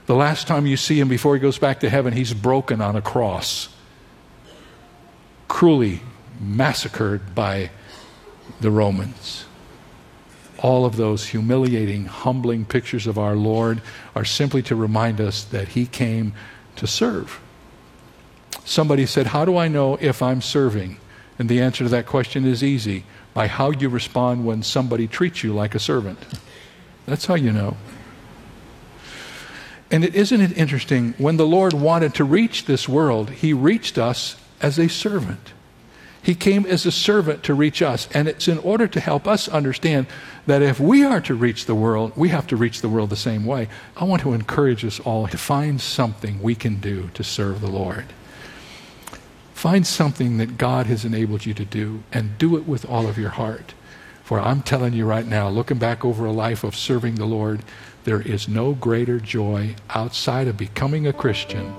The 0.08 0.16
last 0.16 0.46
time 0.46 0.66
you 0.66 0.76
see 0.76 1.00
him 1.00 1.08
before 1.08 1.36
he 1.36 1.40
goes 1.40 1.58
back 1.58 1.80
to 1.80 1.90
heaven, 1.90 2.12
he's 2.12 2.34
broken 2.34 2.82
on 2.82 2.98
a 2.98 3.02
cross, 3.02 3.70
cruelly 5.48 6.02
massacred 6.38 7.34
by 7.34 7.72
the 8.60 8.72
Romans. 8.72 9.46
All 10.58 10.84
of 10.84 10.98
those 10.98 11.28
humiliating, 11.28 12.08
humbling 12.08 12.66
pictures 12.66 13.08
of 13.08 13.18
our 13.18 13.38
Lord 13.38 13.82
are 14.18 14.26
simply 14.26 14.62
to 14.64 14.76
remind 14.76 15.22
us 15.22 15.46
that 15.46 15.70
he 15.70 15.86
came 15.86 16.34
to 16.76 16.88
serve 16.88 17.40
Somebody 18.70 19.08
said, 19.08 19.26
How 19.26 19.46
do 19.46 19.58
I 19.58 19.68
know 19.68 19.98
if 20.00 20.22
I'm 20.22 20.44
serving? 20.44 20.98
And 21.40 21.50
the 21.50 21.60
answer 21.60 21.86
to 21.86 21.90
that 21.90 22.06
question 22.06 22.46
is 22.46 22.64
easy 22.64 23.04
by 23.34 23.48
how 23.48 23.72
you 23.72 23.90
respond 23.90 24.46
when 24.46 24.62
somebody 24.62 25.08
treats 25.08 25.44
you 25.44 25.54
like 25.54 25.74
a 25.74 25.80
servant. 25.80 26.20
That's 27.08 27.26
how 27.26 27.34
you 27.34 27.52
know. 27.52 27.78
And 29.90 30.06
it, 30.06 30.14
isn't 30.14 30.40
it 30.40 30.56
interesting? 30.56 31.16
When 31.18 31.38
the 31.38 31.48
Lord 31.48 31.74
wanted 31.74 32.14
to 32.14 32.24
reach 32.24 32.66
this 32.66 32.88
world, 32.88 33.32
He 33.32 33.54
reached 33.54 33.98
us 33.98 34.36
as 34.62 34.78
a 34.78 34.88
servant. 34.88 35.54
He 36.22 36.36
came 36.36 36.68
as 36.68 36.86
a 36.86 36.92
servant 36.92 37.42
to 37.46 37.56
reach 37.56 37.82
us. 37.82 38.08
And 38.14 38.28
it's 38.28 38.48
in 38.48 38.60
order 38.60 38.88
to 38.88 39.00
help 39.00 39.28
us 39.28 39.48
understand 39.48 40.06
that 40.46 40.62
if 40.62 40.80
we 40.80 41.04
are 41.04 41.22
to 41.22 41.34
reach 41.34 41.66
the 41.66 41.74
world, 41.74 42.12
we 42.16 42.30
have 42.30 42.46
to 42.46 42.56
reach 42.56 42.82
the 42.82 42.90
world 42.90 43.10
the 43.10 43.16
same 43.16 43.48
way. 43.48 43.68
I 43.98 44.04
want 44.04 44.22
to 44.22 44.34
encourage 44.34 44.86
us 44.86 45.00
all 45.00 45.28
to 45.28 45.40
find 45.40 45.82
something 45.82 46.40
we 46.40 46.54
can 46.54 46.76
do 46.76 47.10
to 47.16 47.24
serve 47.24 47.62
the 47.62 47.72
Lord. 47.72 48.14
Find 49.60 49.86
something 49.86 50.38
that 50.38 50.58
God 50.58 50.86
has 50.86 51.04
enabled 51.04 51.46
you 51.46 51.54
to 51.56 51.66
do 51.66 52.02
and 52.14 52.38
do 52.38 52.56
it 52.56 52.66
with 52.66 52.86
all 52.86 53.10
of 53.10 53.18
your 53.18 53.32
heart. 53.32 53.74
For 54.24 54.40
I'm 54.40 54.62
telling 54.62 54.94
you 54.94 55.06
right 55.06 55.26
now, 55.26 55.50
looking 55.50 55.78
back 55.78 56.06
over 56.06 56.26
a 56.26 56.32
life 56.32 56.64
of 56.64 56.78
serving 56.78 57.16
the 57.16 57.26
Lord, 57.26 57.60
there 58.06 58.22
is 58.22 58.48
no 58.48 58.72
greater 58.72 59.20
joy 59.20 59.76
outside 59.90 60.48
of 60.48 60.56
becoming 60.56 61.06
a 61.06 61.12
Christian 61.12 61.76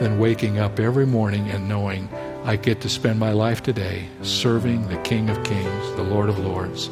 than 0.00 0.18
waking 0.18 0.58
up 0.58 0.80
every 0.80 1.06
morning 1.06 1.48
and 1.50 1.68
knowing 1.68 2.08
I 2.42 2.56
get 2.56 2.80
to 2.80 2.88
spend 2.88 3.20
my 3.20 3.30
life 3.30 3.62
today 3.62 4.08
serving 4.22 4.88
the 4.88 4.98
King 5.02 5.30
of 5.30 5.40
Kings, 5.44 5.94
the 5.94 6.02
Lord 6.02 6.30
of 6.30 6.40
Lords. 6.40 6.88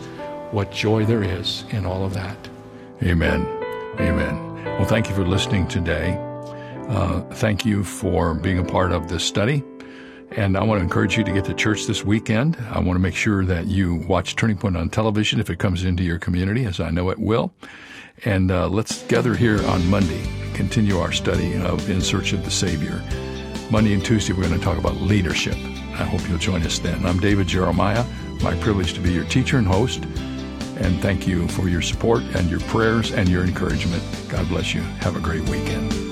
What 0.53 0.71
joy 0.71 1.05
there 1.05 1.25
is 1.25 1.65
in 1.71 1.85
all 1.85 2.05
of 2.05 2.15
that. 2.15 2.37
Amen. 3.03 3.45
Amen. 3.99 4.65
Well, 4.65 4.85
thank 4.85 5.09
you 5.09 5.17
for 5.17 5.27
listening 5.27 5.67
today. 5.67 6.17
Uh, 6.89 7.23
thank 7.33 7.67
you 7.67 7.83
for 7.83 8.35
being 8.35 8.61
a 8.61 8.65
part 8.65 8.93
of 8.93 9.09
this 9.09 9.25
study. 9.25 9.65
And 10.33 10.57
I 10.57 10.63
want 10.63 10.79
to 10.79 10.83
encourage 10.83 11.17
you 11.17 11.25
to 11.25 11.33
get 11.33 11.45
to 11.47 11.55
church 11.55 11.87
this 11.87 12.05
weekend. 12.05 12.57
I 12.71 12.79
want 12.81 12.97
to 12.97 13.01
make 13.01 13.15
sure 13.15 13.45
that 13.45 13.67
you 13.67 13.97
watch 14.07 14.37
Turning 14.37 14.57
Point 14.57 14.77
on 14.77 14.89
television 14.91 15.41
if 15.41 15.51
it 15.51 15.59
comes 15.59 15.85
into 15.85 16.03
your 16.03 16.19
community, 16.19 16.65
as 16.65 16.81
I 16.81 16.91
know 16.91 17.11
it 17.11 17.19
will. 17.19 17.53
And 18.25 18.51
uh, 18.51 18.69
let's 18.69 19.03
gather 19.05 19.35
here 19.35 19.65
on 19.67 19.89
Monday, 19.89 20.23
continue 20.55 20.99
our 20.99 21.13
study 21.13 21.57
of 21.57 21.89
In 21.89 22.01
Search 22.01 22.33
of 22.33 22.45
the 22.45 22.51
Savior. 22.51 23.03
Monday 23.71 23.95
and 23.95 24.05
Tuesday, 24.05 24.33
we're 24.33 24.49
going 24.49 24.59
to 24.59 24.65
talk 24.65 24.79
about 24.79 24.97
leadership. 24.97 25.55
I 25.55 26.05
hope 26.05 26.27
you'll 26.29 26.39
join 26.39 26.63
us 26.63 26.79
then. 26.79 27.05
I'm 27.05 27.21
David 27.21 27.49
Jeremiah. 27.49 28.05
My 28.43 28.57
privilege 28.61 28.95
to 28.95 29.01
be 29.01 29.13
your 29.13 29.25
teacher 29.25 29.59
and 29.59 29.67
host. 29.67 30.05
And 30.81 31.01
thank 31.01 31.27
you 31.27 31.49
for 31.49 31.69
your 31.69 31.83
support 31.83 32.23
and 32.35 32.49
your 32.49 32.61
prayers 32.61 33.13
and 33.13 33.29
your 33.29 33.45
encouragement. 33.45 34.03
God 34.29 34.49
bless 34.49 34.75
you. 34.75 34.81
Have 34.81 35.17
a 35.17 35.21
great 35.21 35.43
weekend. 35.49 36.08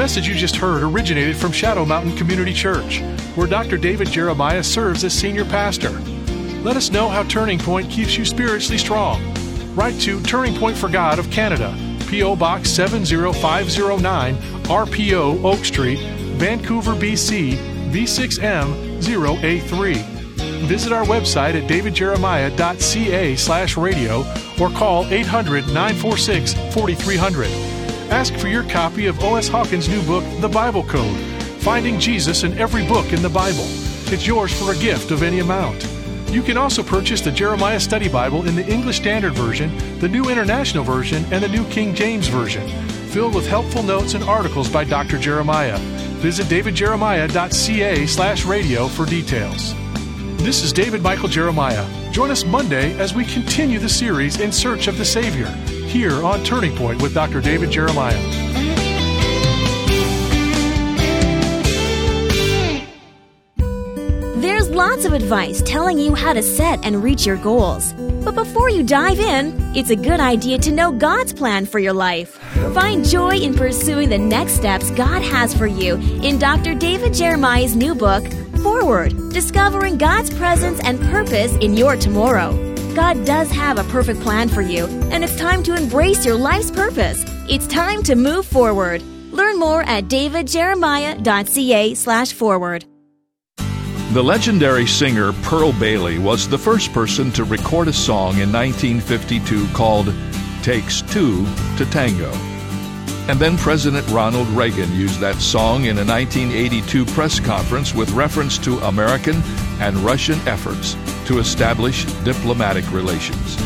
Message 0.00 0.26
you 0.26 0.34
just 0.34 0.56
heard 0.56 0.82
originated 0.82 1.36
from 1.36 1.52
Shadow 1.52 1.84
Mountain 1.84 2.16
Community 2.16 2.54
Church, 2.54 3.02
where 3.34 3.46
Dr. 3.46 3.76
David 3.76 4.08
Jeremiah 4.08 4.64
serves 4.64 5.04
as 5.04 5.12
senior 5.12 5.44
pastor. 5.44 5.90
Let 6.62 6.78
us 6.78 6.90
know 6.90 7.10
how 7.10 7.22
Turning 7.24 7.58
Point 7.58 7.90
keeps 7.90 8.16
you 8.16 8.24
spiritually 8.24 8.78
strong. 8.78 9.22
Write 9.74 10.00
to 10.00 10.18
Turning 10.22 10.56
Point 10.56 10.78
for 10.78 10.88
God 10.88 11.18
of 11.18 11.30
Canada, 11.30 11.76
P.O. 12.08 12.34
Box 12.36 12.70
70509, 12.70 14.36
RPO 14.36 15.44
Oak 15.44 15.62
Street, 15.66 15.98
Vancouver, 16.38 16.94
BC, 16.94 17.58
V6M 17.90 19.02
0A3. 19.02 19.96
Visit 20.66 20.92
our 20.92 21.04
website 21.04 21.62
at 21.62 21.68
davidjeremiah.ca 21.68 23.36
slash 23.36 23.76
radio 23.76 24.20
or 24.58 24.70
call 24.70 25.04
800 25.08 25.66
946 25.66 26.54
4300. 26.72 27.69
Ask 28.10 28.34
for 28.34 28.48
your 28.48 28.64
copy 28.64 29.06
of 29.06 29.22
O.S. 29.22 29.46
Hawkins' 29.46 29.88
new 29.88 30.02
book, 30.02 30.24
The 30.40 30.48
Bible 30.48 30.82
Code 30.82 31.16
Finding 31.60 32.00
Jesus 32.00 32.42
in 32.42 32.58
Every 32.58 32.84
Book 32.84 33.12
in 33.12 33.22
the 33.22 33.28
Bible. 33.28 33.64
It's 34.12 34.26
yours 34.26 34.52
for 34.52 34.72
a 34.72 34.78
gift 34.78 35.12
of 35.12 35.22
any 35.22 35.38
amount. 35.38 35.86
You 36.28 36.42
can 36.42 36.56
also 36.56 36.82
purchase 36.82 37.20
the 37.20 37.30
Jeremiah 37.30 37.78
Study 37.78 38.08
Bible 38.08 38.48
in 38.48 38.56
the 38.56 38.66
English 38.66 38.96
Standard 38.96 39.34
Version, 39.34 39.70
the 40.00 40.08
New 40.08 40.28
International 40.28 40.82
Version, 40.82 41.24
and 41.32 41.44
the 41.44 41.48
New 41.48 41.64
King 41.66 41.94
James 41.94 42.26
Version, 42.26 42.66
filled 43.10 43.34
with 43.34 43.46
helpful 43.46 43.84
notes 43.84 44.14
and 44.14 44.24
articles 44.24 44.68
by 44.68 44.82
Dr. 44.82 45.18
Jeremiah. 45.18 45.78
Visit 46.18 46.46
davidjeremiah.ca 46.46 48.06
slash 48.06 48.44
radio 48.44 48.88
for 48.88 49.06
details. 49.06 49.74
This 50.42 50.64
is 50.64 50.72
David 50.72 51.02
Michael 51.02 51.28
Jeremiah. 51.28 51.86
Join 52.10 52.30
us 52.32 52.44
Monday 52.44 52.98
as 52.98 53.14
we 53.14 53.24
continue 53.24 53.78
the 53.78 53.88
series 53.88 54.40
In 54.40 54.50
Search 54.50 54.88
of 54.88 54.98
the 54.98 55.04
Savior 55.04 55.54
here 55.90 56.24
on 56.24 56.44
Turning 56.44 56.74
Point 56.76 57.02
with 57.02 57.12
Dr. 57.12 57.40
David 57.40 57.70
Jeremiah. 57.70 58.16
There's 64.36 64.70
lots 64.70 65.04
of 65.04 65.12
advice 65.12 65.60
telling 65.62 65.98
you 65.98 66.14
how 66.14 66.32
to 66.32 66.42
set 66.42 66.84
and 66.84 67.02
reach 67.02 67.26
your 67.26 67.36
goals. 67.36 67.92
But 68.24 68.36
before 68.36 68.70
you 68.70 68.84
dive 68.84 69.18
in, 69.18 69.52
it's 69.76 69.90
a 69.90 69.96
good 69.96 70.20
idea 70.20 70.58
to 70.58 70.72
know 70.72 70.92
God's 70.92 71.32
plan 71.32 71.66
for 71.66 71.80
your 71.80 71.92
life. 71.92 72.36
Find 72.72 73.04
joy 73.04 73.36
in 73.38 73.54
pursuing 73.54 74.10
the 74.10 74.18
next 74.18 74.52
steps 74.52 74.90
God 74.92 75.22
has 75.22 75.52
for 75.52 75.66
you 75.66 75.96
in 76.22 76.38
Dr. 76.38 76.74
David 76.74 77.14
Jeremiah's 77.14 77.74
new 77.74 77.96
book, 77.96 78.24
Forward 78.62 79.12
Discovering 79.32 79.98
God's 79.98 80.32
Presence 80.32 80.80
and 80.84 81.00
Purpose 81.00 81.54
in 81.56 81.74
Your 81.74 81.96
Tomorrow. 81.96 82.69
God 82.94 83.24
does 83.24 83.50
have 83.50 83.78
a 83.78 83.84
perfect 83.90 84.20
plan 84.20 84.48
for 84.48 84.62
you, 84.62 84.86
and 85.10 85.22
it's 85.22 85.36
time 85.36 85.62
to 85.64 85.74
embrace 85.74 86.24
your 86.26 86.34
life's 86.34 86.70
purpose. 86.70 87.24
It's 87.48 87.66
time 87.66 88.02
to 88.04 88.16
move 88.16 88.46
forward. 88.46 89.02
Learn 89.30 89.58
more 89.58 89.82
at 89.82 90.04
davidjeremiah.ca 90.04 91.94
slash 91.94 92.32
forward. 92.32 92.84
The 94.12 94.22
legendary 94.24 94.86
singer 94.86 95.32
Pearl 95.44 95.72
Bailey 95.72 96.18
was 96.18 96.48
the 96.48 96.58
first 96.58 96.92
person 96.92 97.30
to 97.32 97.44
record 97.44 97.86
a 97.86 97.92
song 97.92 98.38
in 98.38 98.52
1952 98.52 99.68
called 99.68 100.12
Takes 100.62 101.02
Two 101.02 101.46
to 101.76 101.86
Tango. 101.92 102.32
And 103.28 103.38
then 103.38 103.56
President 103.56 104.08
Ronald 104.08 104.48
Reagan 104.48 104.92
used 104.96 105.20
that 105.20 105.36
song 105.36 105.84
in 105.84 105.98
a 105.98 106.04
1982 106.04 107.04
press 107.06 107.38
conference 107.38 107.94
with 107.94 108.10
reference 108.10 108.58
to 108.58 108.78
American 108.80 109.36
and 109.78 109.96
Russian 109.98 110.40
efforts 110.48 110.96
to 111.30 111.38
establish 111.38 112.06
diplomatic 112.24 112.90
relations. 112.90 113.56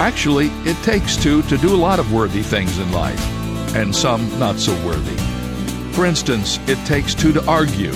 Actually, 0.00 0.48
it 0.64 0.76
takes 0.82 1.16
two 1.16 1.40
to 1.42 1.56
do 1.58 1.72
a 1.72 1.76
lot 1.76 2.00
of 2.00 2.12
worthy 2.12 2.42
things 2.42 2.80
in 2.80 2.90
life, 2.90 3.24
and 3.76 3.94
some 3.94 4.28
not 4.40 4.56
so 4.56 4.72
worthy. 4.84 5.16
For 5.92 6.04
instance, 6.04 6.58
it 6.66 6.84
takes 6.84 7.14
two 7.14 7.32
to 7.32 7.46
argue. 7.46 7.92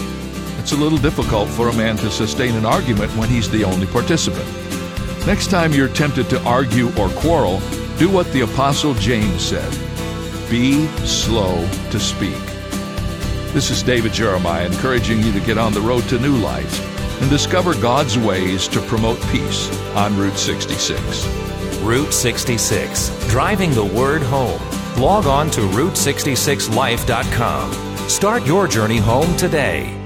It's 0.61 0.71
a 0.71 0.77
little 0.77 0.99
difficult 0.99 1.49
for 1.49 1.71
a 1.71 1.77
man 1.77 1.97
to 1.97 2.09
sustain 2.09 2.55
an 2.55 2.65
argument 2.65 3.11
when 3.17 3.29
he's 3.29 3.51
the 3.51 3.65
only 3.65 3.89
participant. 3.89 4.49
Next 5.27 5.51
time 5.51 5.73
you're 5.73 5.89
tempted 5.89 6.31
to 6.31 6.41
argue 6.45 6.97
or 6.97 7.09
quarrel, 7.09 7.59
do 7.99 8.09
what 8.09 8.31
the 8.33 8.43
Apostle 8.43 8.95
James 8.95 9.43
said 9.43 9.73
be 10.49 10.87
slow 10.99 11.69
to 11.91 11.99
speak. 11.99 12.45
This 13.53 13.73
is 13.73 13.83
David 13.83 14.13
Jeremiah 14.13 14.67
encouraging 14.67 15.21
you 15.21 15.33
to 15.33 15.41
get 15.41 15.59
on 15.59 15.73
the 15.73 15.81
road 15.81 16.05
to 16.11 16.21
new 16.21 16.37
life 16.37 16.94
and 17.25 17.31
discover 17.31 17.73
God's 17.73 18.19
ways 18.19 18.69
to 18.69 18.83
promote 18.83 19.19
peace 19.29 19.71
on 19.97 20.15
Route 20.15 20.37
66. 20.37 21.27
Route 21.81 22.13
66, 22.13 23.29
driving 23.29 23.71
the 23.71 23.83
word 23.83 24.21
home. 24.21 24.61
Log 25.01 25.25
on 25.25 25.51
to 25.53 25.63
Route66Life.com. 25.63 28.09
Start 28.11 28.47
your 28.47 28.69
journey 28.69 28.99
home 28.99 29.35
today. 29.39 30.04